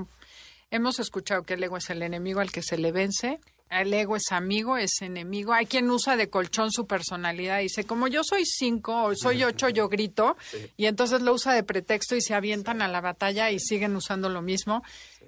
[0.70, 3.40] hemos escuchado que el ego es el enemigo al que se le vence.
[3.70, 5.52] El ego es amigo, es enemigo.
[5.52, 9.44] Hay quien usa de colchón su personalidad y dice, como yo soy cinco o soy
[9.44, 10.36] ocho, yo grito.
[10.76, 14.28] Y entonces lo usa de pretexto y se avientan a la batalla y siguen usando
[14.28, 14.82] lo mismo.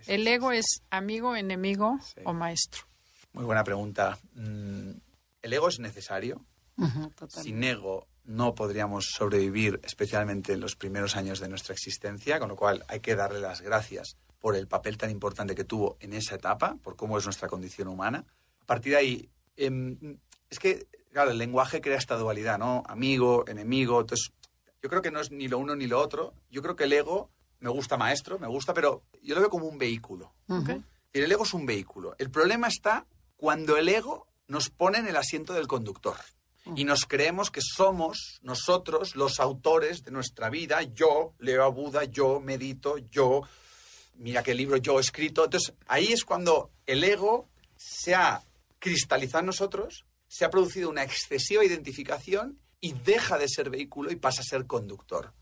[0.07, 2.83] ¿El ego es amigo, enemigo o maestro?
[3.33, 4.18] Muy buena pregunta.
[4.35, 4.90] Mm,
[5.42, 6.44] ¿El ego es necesario?
[7.28, 12.57] Sin ego no podríamos sobrevivir, especialmente en los primeros años de nuestra existencia, con lo
[12.57, 16.35] cual hay que darle las gracias por el papel tan importante que tuvo en esa
[16.35, 18.26] etapa, por cómo es nuestra condición humana.
[18.61, 20.18] A partir de ahí, em,
[20.50, 22.83] es que, claro, el lenguaje crea esta dualidad, ¿no?
[22.87, 24.00] Amigo, enemigo.
[24.00, 24.33] Entonces,
[24.83, 26.35] yo creo que no es ni lo uno ni lo otro.
[26.50, 29.66] Yo creo que el ego me gusta maestro, me gusta, pero yo lo veo como
[29.66, 30.35] un vehículo.
[30.48, 30.83] Ujú.
[31.12, 32.16] Y el ego es un vehículo.
[32.18, 36.16] El problema está cuando el ego nos pone en el asiento del conductor.
[36.76, 40.83] Y nos creemos que somos nosotros los autores de nuestra vida.
[40.83, 43.42] Yo leo a Buda, yo medito, yo
[44.14, 45.44] mira qué libro yo he escrito.
[45.44, 48.42] Entonces ahí es cuando el ego se ha
[48.79, 54.16] cristalizado en nosotros, se ha producido una excesiva identificación y deja de ser vehículo y
[54.16, 55.33] pasa a ser conductor.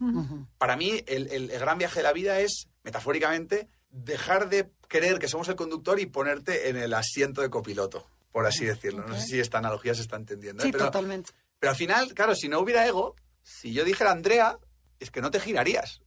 [0.58, 5.18] Para mí, el, el- el gran viaje de la vida es, metafóricamente, dejar de creer
[5.18, 9.06] que somos el conductor y ponerte en el asiento de copiloto, por así decirlo.
[9.06, 10.62] No sé si esta analogía se está entendiendo.
[10.62, 10.66] ¿eh?
[10.66, 11.30] Sí, pero, totalmente.
[11.58, 14.58] pero al final, claro, si no hubiera ego, si yo dijera Andrea,
[15.00, 16.02] es que no te girarías.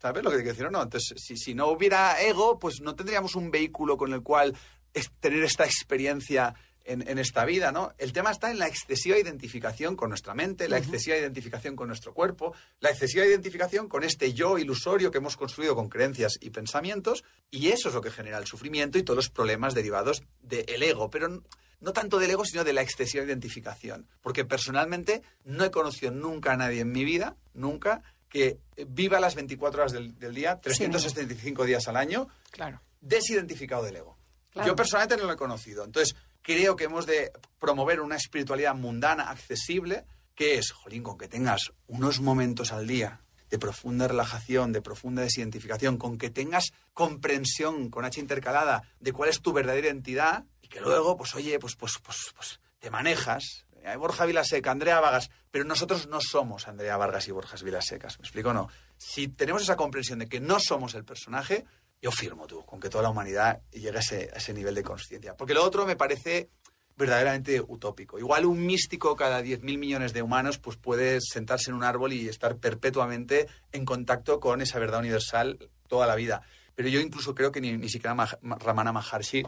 [0.00, 0.82] ¿Sabes lo que te quiero decir o no?
[0.82, 4.54] Entonces, si, si no hubiera ego, pues no tendríamos un vehículo con el cual
[4.92, 6.54] es- tener esta experiencia
[6.86, 7.94] en, en esta vida, ¿no?
[7.96, 12.12] El tema está en la excesiva identificación con nuestra mente, la excesiva identificación con nuestro
[12.12, 17.24] cuerpo, la excesiva identificación con este yo ilusorio que hemos construido con creencias y pensamientos,
[17.50, 21.08] y eso es lo que genera el sufrimiento y todos los problemas derivados del ego,
[21.08, 21.42] pero
[21.80, 24.06] no tanto del ego, sino de la excesiva identificación.
[24.20, 28.02] Porque personalmente no he conocido nunca a nadie en mi vida, nunca,
[28.34, 32.80] que viva las 24 horas del, del día, 365 días al año, Claro.
[33.00, 34.18] desidentificado del ego.
[34.66, 35.84] Yo personalmente no lo he conocido.
[35.84, 41.28] Entonces, creo que hemos de promover una espiritualidad mundana, accesible, que es, jolín, con que
[41.28, 43.20] tengas unos momentos al día
[43.50, 49.28] de profunda relajación, de profunda desidentificación, con que tengas comprensión con H intercalada de cuál
[49.30, 53.64] es tu verdadera identidad y que luego, pues oye, pues, pues, pues, pues te manejas.
[53.84, 58.18] Hay Borja Vilaseca, Andrea Vargas, pero nosotros no somos Andrea Vargas y Borja Vilasecas.
[58.18, 58.68] ¿Me explico o no?
[58.96, 61.64] Si tenemos esa comprensión de que no somos el personaje,
[62.00, 65.36] yo firmo tú, con que toda la humanidad llegue a ese, nivel de conciencia.
[65.36, 66.50] Porque lo otro me parece
[66.96, 68.18] verdaderamente utópico.
[68.18, 72.28] Igual un místico cada 10.000 millones de humanos pues puede sentarse en un árbol y
[72.28, 76.42] estar perpetuamente en contacto con esa verdad universal toda la vida.
[76.74, 79.44] Pero yo incluso creo que ni, siquiera Ramana Maharshi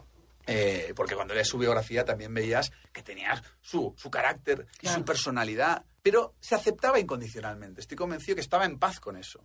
[0.47, 5.05] eh, porque cuando lees su biografía también veías que tenía su, su carácter y su
[5.05, 7.81] personalidad, pero se aceptaba incondicionalmente.
[7.81, 9.41] Estoy convencido que estaba en paz con eso.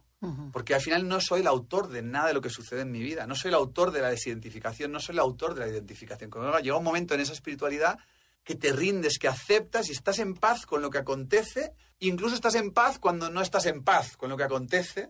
[0.53, 2.99] Porque al final no soy el autor de nada de lo que sucede en mi
[2.99, 6.29] vida, no soy el autor de la desidentificación, no soy el autor de la identificación.
[6.29, 7.97] Cuando llega un momento en esa espiritualidad
[8.43, 12.53] que te rindes, que aceptas y estás en paz con lo que acontece, incluso estás
[12.53, 15.09] en paz cuando no estás en paz con lo que acontece.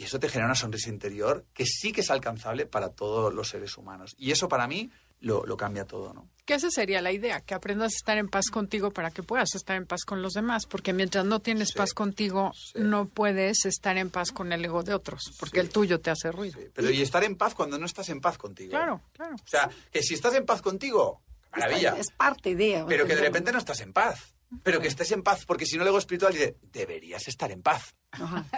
[0.00, 3.50] Y eso te genera una sonrisa interior que sí que es alcanzable para todos los
[3.50, 4.14] seres humanos.
[4.16, 6.26] Y eso para mí lo, cambia todo, ¿no?
[6.46, 9.54] Que esa sería la idea, que aprendas a estar en paz contigo para que puedas
[9.54, 13.98] estar en paz con los demás, porque mientras no tienes paz contigo, no puedes estar
[13.98, 16.58] en paz con el ego de otros, porque el tuyo te hace ruido.
[16.72, 18.70] Pero y estar en paz cuando no estás en paz contigo.
[18.70, 19.34] Claro, claro.
[19.34, 21.20] O sea, que si estás en paz contigo,
[21.52, 21.94] maravilla.
[21.98, 22.86] Es parte de...
[22.88, 24.34] Pero que de repente no estás en paz.
[24.62, 27.62] Pero que estés en paz, porque si no el ego espiritual dice, deberías estar en
[27.62, 27.94] paz.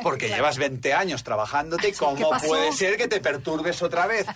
[0.03, 4.27] Porque llevas 20 años trabajándote y cómo puede ser que te perturbes otra vez.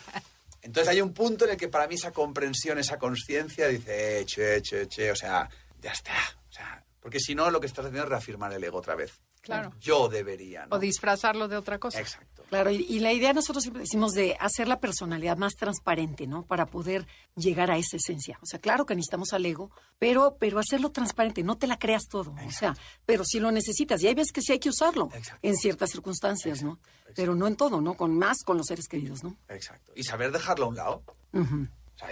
[0.60, 4.26] Entonces hay un punto en el que para mí esa comprensión, esa conciencia dice, eh,
[4.26, 5.48] che, che, che, o sea,
[5.80, 6.12] ya está.
[6.48, 9.20] O sea, porque si no, lo que estás haciendo es reafirmar el ego otra vez.
[9.40, 9.72] Claro.
[9.78, 10.66] Yo debería.
[10.66, 10.74] ¿no?
[10.74, 12.00] O disfrazarlo de otra cosa.
[12.00, 12.42] Exacto.
[12.48, 16.42] Claro, y, la idea nosotros siempre decimos de hacer la personalidad más transparente, ¿no?
[16.42, 18.40] Para poder llegar a esa esencia.
[18.42, 22.08] O sea, claro que necesitamos al ego, pero, pero hacerlo transparente, no te la creas
[22.10, 22.34] todo.
[22.44, 25.08] O sea, pero si lo necesitas, y hay veces que sí hay que usarlo
[25.42, 26.80] en ciertas circunstancias, ¿no?
[27.14, 27.94] Pero no en todo, ¿no?
[27.94, 29.36] Con más con los seres queridos, ¿no?
[29.48, 29.92] Exacto.
[29.94, 31.04] Y saber dejarlo a un lado.
[31.32, 32.10] O sea,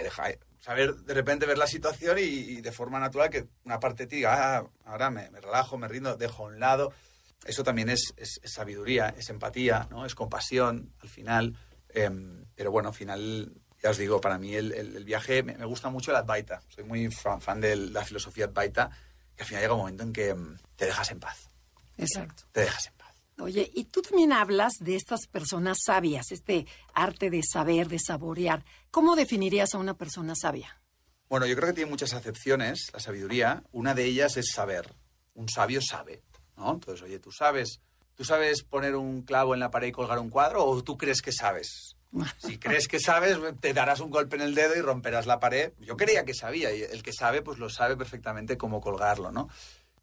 [0.65, 4.15] saber de repente ver la situación y, de forma natural que una parte de ti
[4.17, 6.91] diga, ah, ahora me, me relajo, me rindo, dejo a un lado
[7.45, 10.05] eso también es, sabiduría, es empatía, ¿no?
[10.05, 11.55] Es compasión, al final.
[11.89, 16.11] Em, pero bueno, al final, ya os digo, para mí el, viaje me, gusta mucho
[16.11, 16.61] el Advaita.
[16.69, 18.89] Soy muy fan, de la filosofía Advaita,
[19.35, 21.49] que al final llega un momento en que em, te dejas en paz.
[21.97, 22.43] Exacto.
[22.51, 22.94] Te dejas en paz.
[23.37, 28.63] Oye, y tú también hablas de estas personas sabias, este arte de saber, de saborear.
[28.91, 30.81] ¿Cómo definirías a una persona sabia?
[31.27, 33.63] Bueno, yo creo que tiene muchas acepciones la sabiduría.
[33.71, 34.95] Una de ellas es saber.
[35.33, 36.23] Un sabio sabe.
[36.55, 36.73] ¿no?
[36.73, 37.81] Entonces, oye, ¿tú sabes,
[38.15, 41.21] ¿tú sabes poner un clavo en la pared y colgar un cuadro o tú crees
[41.21, 41.97] que sabes?
[42.37, 45.73] Si crees que sabes, te darás un golpe en el dedo y romperás la pared.
[45.79, 49.49] Yo creía que sabía y el que sabe, pues lo sabe perfectamente cómo colgarlo, ¿no?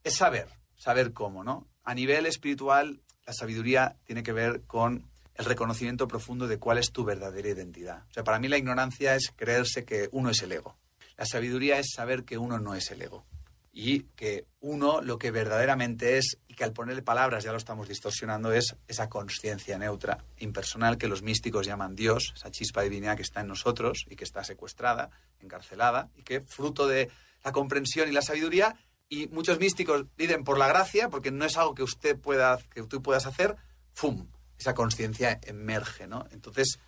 [0.05, 1.67] Es saber, saber cómo, ¿no?
[1.85, 5.05] A nivel espiritual, la sabiduría tiene que ver con
[5.35, 8.05] el reconocimiento profundo de cuál es tu verdadera identidad.
[8.11, 10.77] O sea, para mí la ignorancia es creerse que uno es el ego.
[11.17, 13.25] La sabiduría es saber que uno no es el ego
[13.73, 17.89] y que uno lo que verdaderamente es, y que al ponerle palabras ya lo estamos
[17.89, 23.23] distorsionando, es esa conciencia neutra, impersonal, que los místicos llaman Dios, esa chispa divina que
[23.23, 27.11] está en nosotros y que está secuestrada, encarcelada, y que fruto de
[27.45, 28.77] la comprensión y la sabiduría,
[29.13, 32.83] y muchos místicos dicen por la gracia, porque no es algo que usted pueda, que
[32.85, 33.57] tú puedas hacer,
[33.93, 34.27] ¡fum!
[34.59, 36.25] Esa conciencia emerge, ¿no?
[36.31, 36.79] Entonces,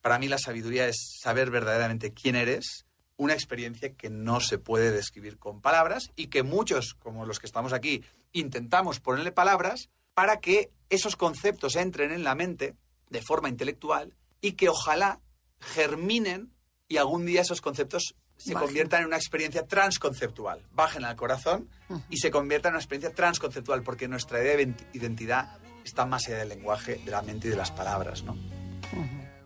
[0.00, 4.92] para mí la sabiduría es saber verdaderamente quién eres, una experiencia que no se puede
[4.92, 10.38] describir con palabras y que muchos, como los que estamos aquí, intentamos ponerle palabras para
[10.38, 12.76] que esos conceptos entren en la mente
[13.10, 15.20] de forma intelectual y que ojalá
[15.58, 16.52] germinen
[16.86, 21.68] y algún día esos conceptos se conviertan en una experiencia transconceptual, bajen al corazón
[22.10, 26.38] y se conviertan en una experiencia transconceptual, porque nuestra idea de identidad está más allá
[26.38, 28.36] del lenguaje, de la mente y de las palabras, ¿no?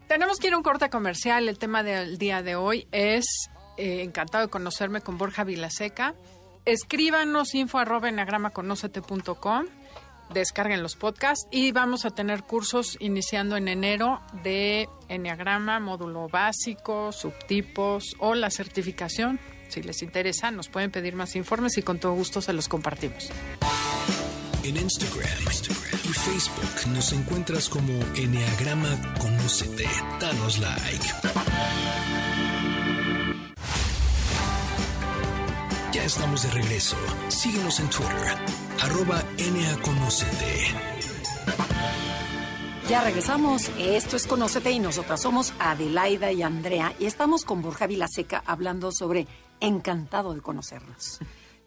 [0.09, 1.49] Tenemos que ir a un corte comercial.
[1.49, 6.15] El tema del día de hoy es eh, encantado de conocerme con Borja Vilaseca.
[6.65, 9.67] Escríbanos info arroba enagramaconocete.com,
[10.33, 17.13] descarguen los podcasts y vamos a tener cursos iniciando en enero de Enneagrama, módulo básico,
[17.13, 19.39] subtipos o la certificación.
[19.69, 23.31] Si les interesa, nos pueden pedir más informes y con todo gusto se los compartimos.
[24.63, 25.29] En Instagram,
[26.05, 29.89] y Facebook nos encuentras como Enneagrama Conocete.
[30.21, 31.07] Danos like.
[35.93, 36.97] Ya estamos de regreso.
[37.29, 38.39] Síguenos en Twitter,
[38.83, 40.75] arroba NAConocete.
[42.89, 43.71] Ya regresamos.
[43.79, 48.93] Esto es Conócete y nosotras somos Adelaida y Andrea y estamos con Borja Vilaseca hablando
[48.93, 49.27] sobre
[49.61, 51.19] encantado de conocernos.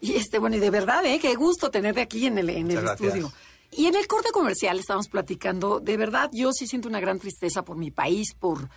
[0.02, 1.20] Y este, bueno, y de verdad, ¿eh?
[1.20, 3.32] Qué gusto tenerte aquí en el, en el estudio.
[3.72, 7.64] Y en el corte comercial estamos platicando, de verdad, yo sí siento una gran tristeza
[7.64, 8.70] por mi país, por,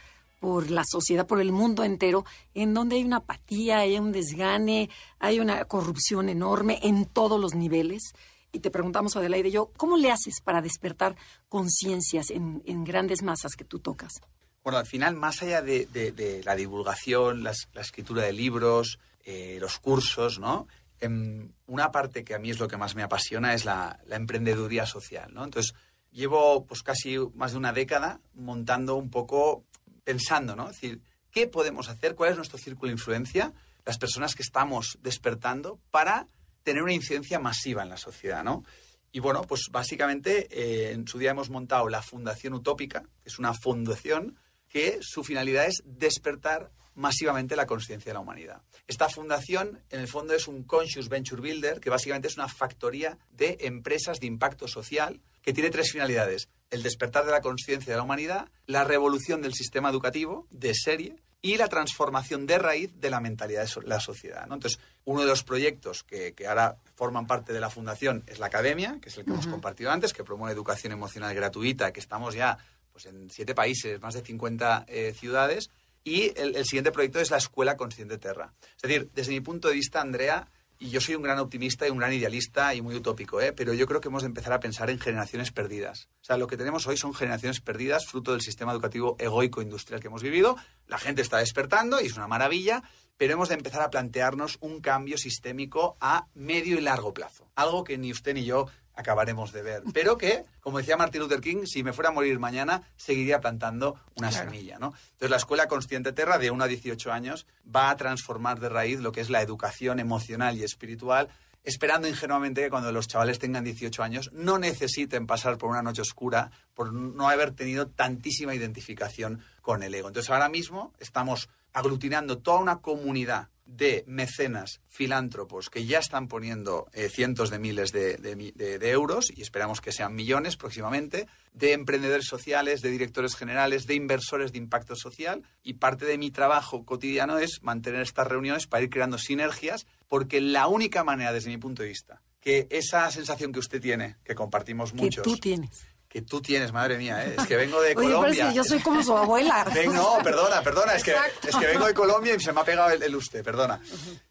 [0.42, 4.90] por la sociedad, por el mundo entero, en donde hay una apatía, hay un desgane,
[5.20, 8.12] hay una corrupción enorme en todos los niveles
[8.50, 11.14] y te preguntamos, Adelaide y yo, ¿cómo le haces para despertar
[11.48, 14.20] conciencias en, grandes masas que tú tocas?
[14.64, 20.40] Bueno, al final, más allá de, la divulgación, la escritura de libros, eh, los cursos,
[20.40, 20.66] ¿no?
[21.00, 24.84] Em, una parte que a mí es lo que más me apasiona es la, emprendeduría
[24.84, 25.44] social, ¿no?
[25.44, 25.74] Entonces,
[26.10, 29.64] llevo pues casi más de una década montando un poco,
[30.04, 30.70] pensando, ¿no?
[30.70, 31.00] Es decir,
[31.30, 32.14] ¿qué podemos hacer?
[32.14, 33.52] ¿Cuál es nuestro círculo de influencia?
[33.84, 36.26] Las personas que estamos despertando para
[36.62, 38.64] tener una incidencia masiva en la sociedad, ¿no?
[39.10, 43.38] Y bueno, pues básicamente eh, en su día hemos montado la Fundación Utópica, que es
[43.38, 44.38] una fundación
[44.68, 48.62] que su finalidad es despertar masivamente la conciencia de la humanidad.
[48.86, 53.18] Esta fundación, en el fondo, es un Conscious Venture Builder, que básicamente es una factoría
[53.30, 56.48] de empresas de impacto social que tiene tres finalidades.
[56.70, 61.16] El despertar de la conciencia de la humanidad, la revolución del sistema educativo de serie
[61.42, 64.44] y la transformación de raíz de la mentalidad de la sociedad.
[64.44, 68.98] Entonces, uno de los proyectos que, ahora forman parte de la Fundación es la Academia,
[69.02, 72.58] que es el que hemos compartido antes, que promueve educación emocional gratuita, que estamos ya
[72.92, 75.70] pues, en siete países, más de 50 eh, ciudades.
[76.04, 78.52] Y el, siguiente proyecto es la Escuela Consciente Terra.
[78.76, 80.48] Es decir, desde mi punto de vista, Andrea,
[80.78, 83.52] y yo soy un gran optimista y un gran idealista y muy utópico, ¿eh?
[83.52, 86.08] pero yo creo que hemos de empezar a pensar en generaciones perdidas.
[86.22, 90.00] O sea, lo que tenemos hoy son generaciones perdidas, fruto del sistema educativo egoico industrial
[90.00, 90.56] que hemos vivido.
[90.88, 92.82] La gente está despertando y es una maravilla,
[93.16, 97.48] pero hemos de empezar a plantearnos un cambio sistémico a medio y largo plazo.
[97.54, 99.82] Algo que ni usted ni yo acabaremos de ver.
[99.92, 103.96] Pero que, como decía Martin Luther King, si me fuera a morir mañana, seguiría plantando
[104.16, 104.94] una semilla, ¿no?
[105.12, 109.00] Entonces, la Escuela Consciente Terra, de 1 a 18 años, va a transformar de raíz
[109.00, 111.28] lo que es la educación emocional y espiritual,
[111.64, 116.02] esperando ingenuamente que cuando los chavales tengan 18 años no necesiten pasar por una noche
[116.02, 120.08] oscura por no haber tenido tantísima identificación con el ego.
[120.08, 126.88] Entonces, ahora mismo estamos aglutinando toda una comunidad de mecenas, filántropos, que ya están poniendo
[126.92, 132.82] eh, cientos de miles de, euros, y esperamos que sean millones próximamente, de emprendedores sociales,
[132.82, 137.60] de directores generales, de inversores de impacto social, y parte de mi trabajo cotidiano es
[137.62, 141.88] mantener estas reuniones para ir creando sinergias, porque la única manera, desde mi punto de
[141.88, 145.22] vista, que esa sensación que usted tiene, que compartimos muchos...
[145.24, 147.36] Que tú tienes que tú tienes, madre mía, ¿eh?
[147.38, 148.18] es que vengo de Colombia.
[148.20, 149.64] Oye, pero que yo soy como su abuela.
[149.86, 152.90] no, perdona, perdona, es que, es que, vengo de Colombia y se me ha pegado
[152.90, 153.80] el, usted, perdona.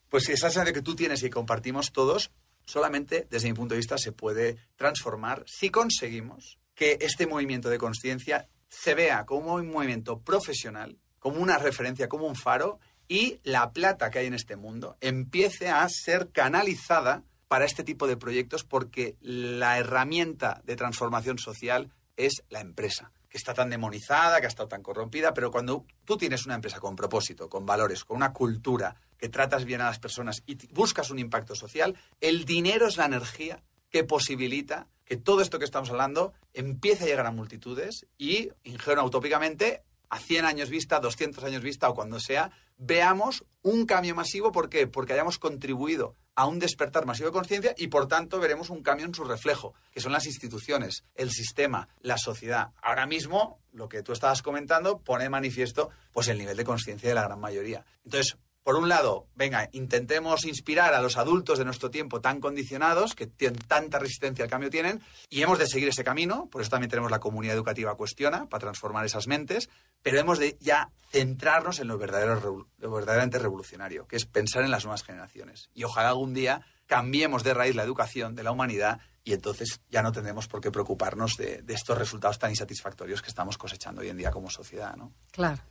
[0.07, 2.29] Pues esa sensación que tú tienes y que compartimos todos,
[2.65, 7.79] solamente desde mi punto de vista se puede transformar si conseguimos que este movimiento de
[7.79, 13.71] conciencia se vea como un movimiento profesional, como una referencia, como un faro, y la
[13.71, 18.63] plata que hay en este mundo empiece a ser canalizada para este tipo de proyectos
[18.63, 24.47] porque la herramienta de transformación social es la empresa, que está tan demonizada, que ha
[24.47, 28.31] estado tan corrompida, pero cuando tú tienes una empresa con propósito, con valores, con una
[28.31, 32.95] cultura, que tratas bien a las personas y buscas un impacto social, el dinero es
[32.95, 38.05] la energía que posibilita que todo esto que estamos hablando empiece a llegar a multitudes
[38.17, 42.51] y, ingenua utópicamente, a 100 años vista, 200 años vista o cuando sea,
[42.81, 44.51] veamos un cambio masivo.
[44.51, 44.87] ¿Por qué?
[44.87, 49.05] Porque hayamos contribuido a un despertar masivo de conciencia y por tanto veremos un cambio
[49.05, 52.71] en su reflejo, que son las instituciones, el sistema, la sociedad.
[52.81, 57.09] Ahora mismo, lo que tú estabas comentando pone de manifiesto pues el nivel de conciencia
[57.09, 57.85] de la gran mayoría.
[58.03, 63.15] Entonces, por un lado, venga, intentemos inspirar a los adultos de nuestro tiempo tan condicionados,
[63.15, 66.69] que tienen tanta resistencia al cambio tienen, y hemos de seguir ese camino, por eso
[66.69, 69.69] también tenemos la comunidad educativa Cuestiona, para transformar esas mentes,
[70.03, 74.71] pero hemos de ya centrarnos en lo, verdadero, lo verdaderamente revolucionario, que es pensar en
[74.71, 75.69] las nuevas generaciones.
[75.73, 80.01] Y ojalá algún día cambiemos de raíz la educación de la humanidad y entonces ya
[80.01, 84.09] no tendremos por qué preocuparnos de, de estos resultados tan insatisfactorios que estamos cosechando hoy
[84.09, 85.13] en día como sociedad, ¿no?
[85.31, 85.61] Claro.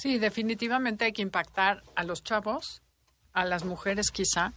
[0.00, 2.82] Sí, definitivamente hay que impactar a los chavos,
[3.32, 4.52] a las mujeres quizá,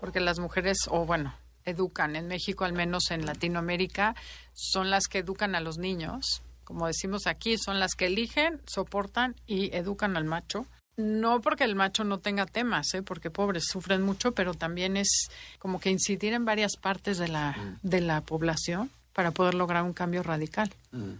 [0.00, 1.34] porque las mujeres, o bueno,
[1.64, 4.14] educan, en México al menos en Latinoamérica,
[4.52, 6.42] son las que educan a los niños.
[6.62, 10.66] Como decimos aquí, son las que eligen, soportan y educan al macho.
[10.96, 13.02] No porque el macho no tenga temas, ¿eh?
[13.02, 15.28] porque pobres sufren mucho, pero también es
[15.58, 17.78] como que incidir en varias partes de la, mm.
[17.82, 20.72] de la población para poder lograr un cambio radical.
[20.92, 21.14] Mm.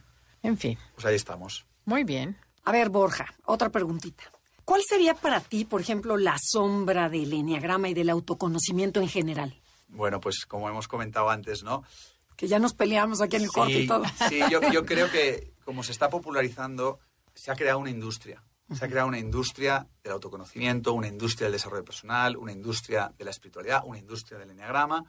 [0.45, 0.79] En fin.
[0.95, 1.67] Pues ahí estamos.
[1.85, 2.37] Muy bien.
[2.67, 4.25] A ver, Borja, otra preguntita.
[4.65, 9.61] ¿Cuál sería para ti, por ejemplo, la sombra del enneagrama y del autoconocimiento en general?
[9.89, 11.85] Bueno, pues como hemos comentado antes, ¿no?
[12.37, 14.05] que ya nos peleamos aquí en el corte y todo.
[14.29, 17.01] Sí, yo, yo creo que como se está popularizando,
[17.35, 18.43] se ha creado una industria.
[18.75, 23.25] Se ha creado una industria del autoconocimiento, una industria del desarrollo personal, una industria de
[23.25, 25.05] la espiritualidad, una industria del enneagrama.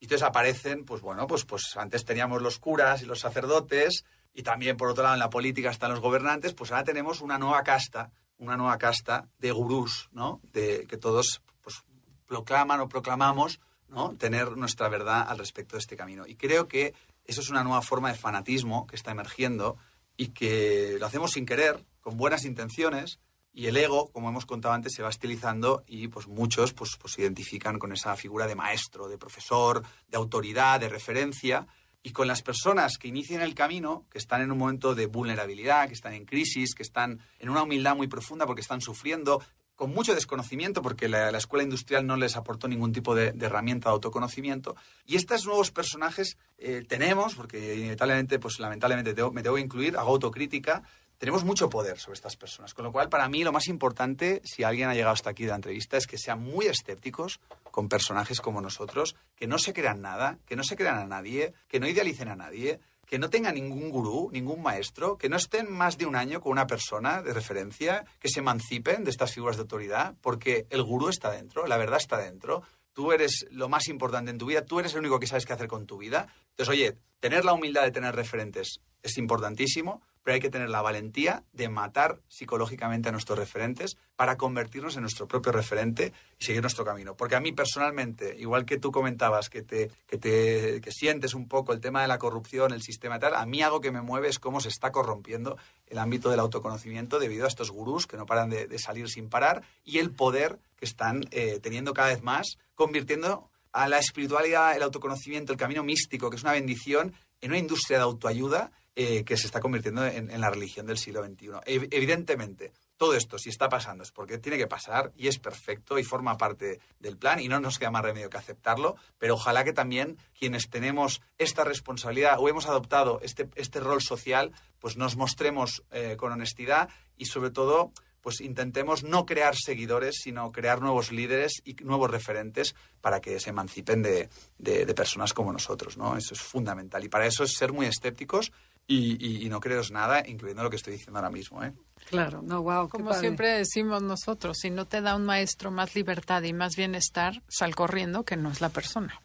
[0.00, 4.04] Y entonces aparecen, pues bueno, pues, pues antes teníamos los curas y los sacerdotes,
[4.38, 7.38] y también por otro lado en la política están los gobernantes, pues ahora tenemos una
[7.38, 10.40] nueva casta, una nueva casta de gurús, ¿no?
[10.52, 11.82] De que todos pues,
[12.24, 13.58] proclaman o proclamamos,
[13.88, 14.14] ¿no?
[14.14, 16.24] Tener nuestra verdad al respecto de este camino.
[16.24, 19.76] Y creo que eso es una nueva forma de fanatismo que está emergiendo
[20.16, 23.18] y que lo hacemos sin querer, con buenas intenciones,
[23.52, 27.14] y el ego, como hemos contado antes, se va estilizando y pues muchos pues, pues
[27.14, 31.66] se identifican con esa figura de maestro, de profesor, de autoridad, de referencia,
[32.02, 35.88] y con las personas que inician el camino, que están en un momento de vulnerabilidad,
[35.88, 39.42] que están en crisis, que están en una humildad muy profunda porque están sufriendo,
[39.78, 43.92] con mucho desconocimiento, porque la, escuela industrial no les aportó ningún tipo de, herramienta de
[43.92, 44.74] autoconocimiento.
[45.06, 50.10] Y estos nuevos personajes eh, tenemos, porque inevitablemente, pues lamentablemente me tengo que incluir, hago
[50.10, 50.82] autocrítica,
[51.18, 52.74] tenemos mucho poder sobre estas personas.
[52.74, 55.50] Con lo cual, para mí, lo más importante, si alguien ha llegado hasta aquí de
[55.50, 57.38] la entrevista, es que sean muy escépticos
[57.78, 61.54] con personajes como nosotros, que no se crean nada, que no se crean a nadie,
[61.68, 65.70] que no idealicen a nadie, que no tengan ningún gurú, ningún maestro, que no estén
[65.70, 69.58] más de un año con una persona de referencia, que se emancipen de estas figuras
[69.58, 72.64] de autoridad, porque el gurú está dentro, la verdad está dentro.
[72.94, 75.52] Tú eres lo más importante en tu vida, tú eres el único que sabes qué
[75.52, 76.26] hacer con tu vida.
[76.50, 80.82] Entonces, oye, tener la humildad de tener referentes es importantísimo, pero hay que tener la
[80.82, 86.60] valentía de matar psicológicamente a nuestros referentes para convertirnos en nuestro propio referente y seguir
[86.60, 87.16] nuestro camino.
[87.16, 91.48] Porque a mí personalmente, igual que tú comentabas que te, que te que sientes un
[91.48, 94.02] poco el tema de la corrupción, el sistema y tal, a mí algo que me
[94.02, 95.56] mueve es cómo se está corrompiendo
[95.86, 99.62] el ámbito del autoconocimiento debido a estos gurús que no paran de, salir sin parar
[99.82, 104.82] y el poder que están eh, teniendo cada vez más, convirtiendo a la espiritualidad, el
[104.82, 109.36] autoconocimiento, el camino místico, que es una bendición, en una industria de autoayuda eh, que
[109.36, 111.50] se está convirtiendo en, la religión del siglo XXI.
[111.64, 116.02] evidentemente, todo esto, si está pasando, es porque tiene que pasar y es perfecto y
[116.02, 119.72] forma parte del plan y no nos queda más remedio que aceptarlo, pero ojalá que
[119.72, 125.84] también quienes tenemos esta responsabilidad o hemos adoptado este, este rol social, pues nos mostremos
[125.92, 131.62] eh, con honestidad y sobre todo pues intentemos no crear seguidores, sino crear nuevos líderes
[131.64, 134.28] y nuevos referentes para que se emancipen de,
[134.58, 136.16] de, personas como nosotros, ¿no?
[136.16, 137.04] Eso es fundamental.
[137.04, 138.52] Y para eso es ser muy escépticos
[138.90, 141.62] y, no creeros nada, incluyendo lo que estoy diciendo ahora mismo.
[141.62, 141.72] ¿eh?
[142.08, 142.88] Claro, no, wow.
[142.88, 147.42] Como siempre decimos nosotros, si no te da un maestro más libertad y más bienestar,
[147.48, 149.20] sal corriendo, que no es la persona.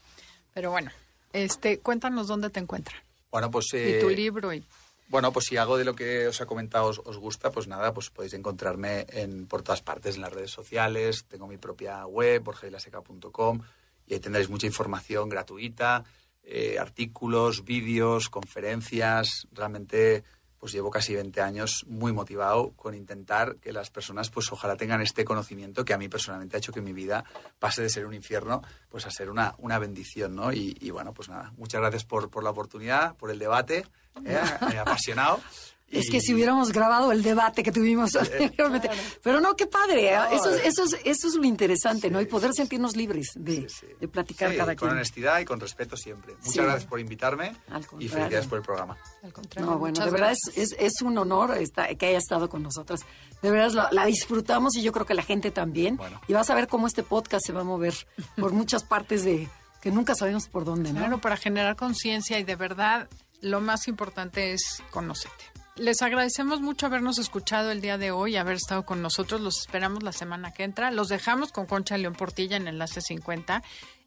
[0.53, 0.91] Pero bueno,
[1.31, 3.01] este, cuéntanos dónde te encuentran.
[3.31, 3.67] Bueno, pues...
[3.73, 4.63] y tu eh, libro y...
[5.07, 8.09] Bueno, pues si algo de lo que os he comentado os, gusta, pues nada, pues
[8.09, 11.25] podéis encontrarme en, por todas partes, en las redes sociales.
[11.27, 13.61] Tengo mi propia web, borgeilaseca.com,
[14.07, 16.03] y ahí tendréis mucha información gratuita
[16.43, 19.47] eh, artículos, vídeos, conferencias.
[19.51, 20.23] Realmente,
[20.59, 25.01] pues llevo casi 20 años muy motivado con intentar que las personas, pues ojalá tengan
[25.01, 27.23] este conocimiento que a mí personalmente ha hecho que mi vida
[27.59, 30.53] pase de ser un infierno, pues a ser una, una bendición, ¿no?
[30.53, 33.85] Y, bueno, pues nada, muchas gracias por, por la oportunidad, por el debate,
[34.25, 34.39] ¿eh?
[34.79, 35.41] apasionado.
[35.89, 38.89] Es que si hubiéramos grabado el debate que tuvimos anteriormente.
[39.21, 40.13] Pero no, qué padre.
[40.13, 40.19] ¿eh?
[40.31, 42.19] eso, es, eso, es, eso es lo interesante, ¿no?
[42.19, 43.67] Y poder sentirnos libres de,
[43.99, 46.33] de platicar cada con honestidad y con respeto siempre.
[46.43, 47.55] Muchas gracias por invitarme
[47.99, 48.97] y felicidades por el programa.
[49.21, 49.69] Al contrario.
[49.69, 51.57] No, bueno, de verdad es, es, es, un honor
[51.97, 53.01] que haya estado con nosotras.
[53.41, 55.99] De verdad la disfrutamos y yo creo que la gente también.
[56.27, 57.93] Y vas a ver cómo este podcast se va a mover
[58.37, 59.47] por muchas partes de
[59.81, 60.99] que nunca sabemos por dónde, ¿no?
[60.99, 63.09] Claro, para generar conciencia y de verdad
[63.41, 65.52] lo más importante es conocerte.
[65.75, 69.41] Les agradecemos mucho habernos escuchado el día de hoy, haber estado con nosotros.
[69.41, 70.91] Los esperamos la semana que entra.
[70.91, 73.63] Los dejamos con Concha León Portilla en Enlace 50.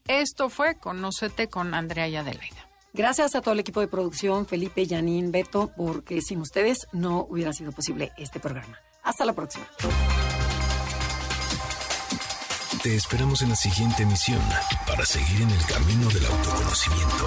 [0.07, 2.69] Esto fue Conócete con Andrea y Adelaida.
[2.93, 7.53] Gracias a todo el equipo de producción, Felipe, Yanín, Beto, porque sin ustedes no hubiera
[7.53, 8.79] sido posible este programa.
[9.03, 9.67] Hasta la próxima.
[12.83, 14.41] Te esperamos en la siguiente emisión
[14.87, 17.27] para seguir en el camino del autoconocimiento.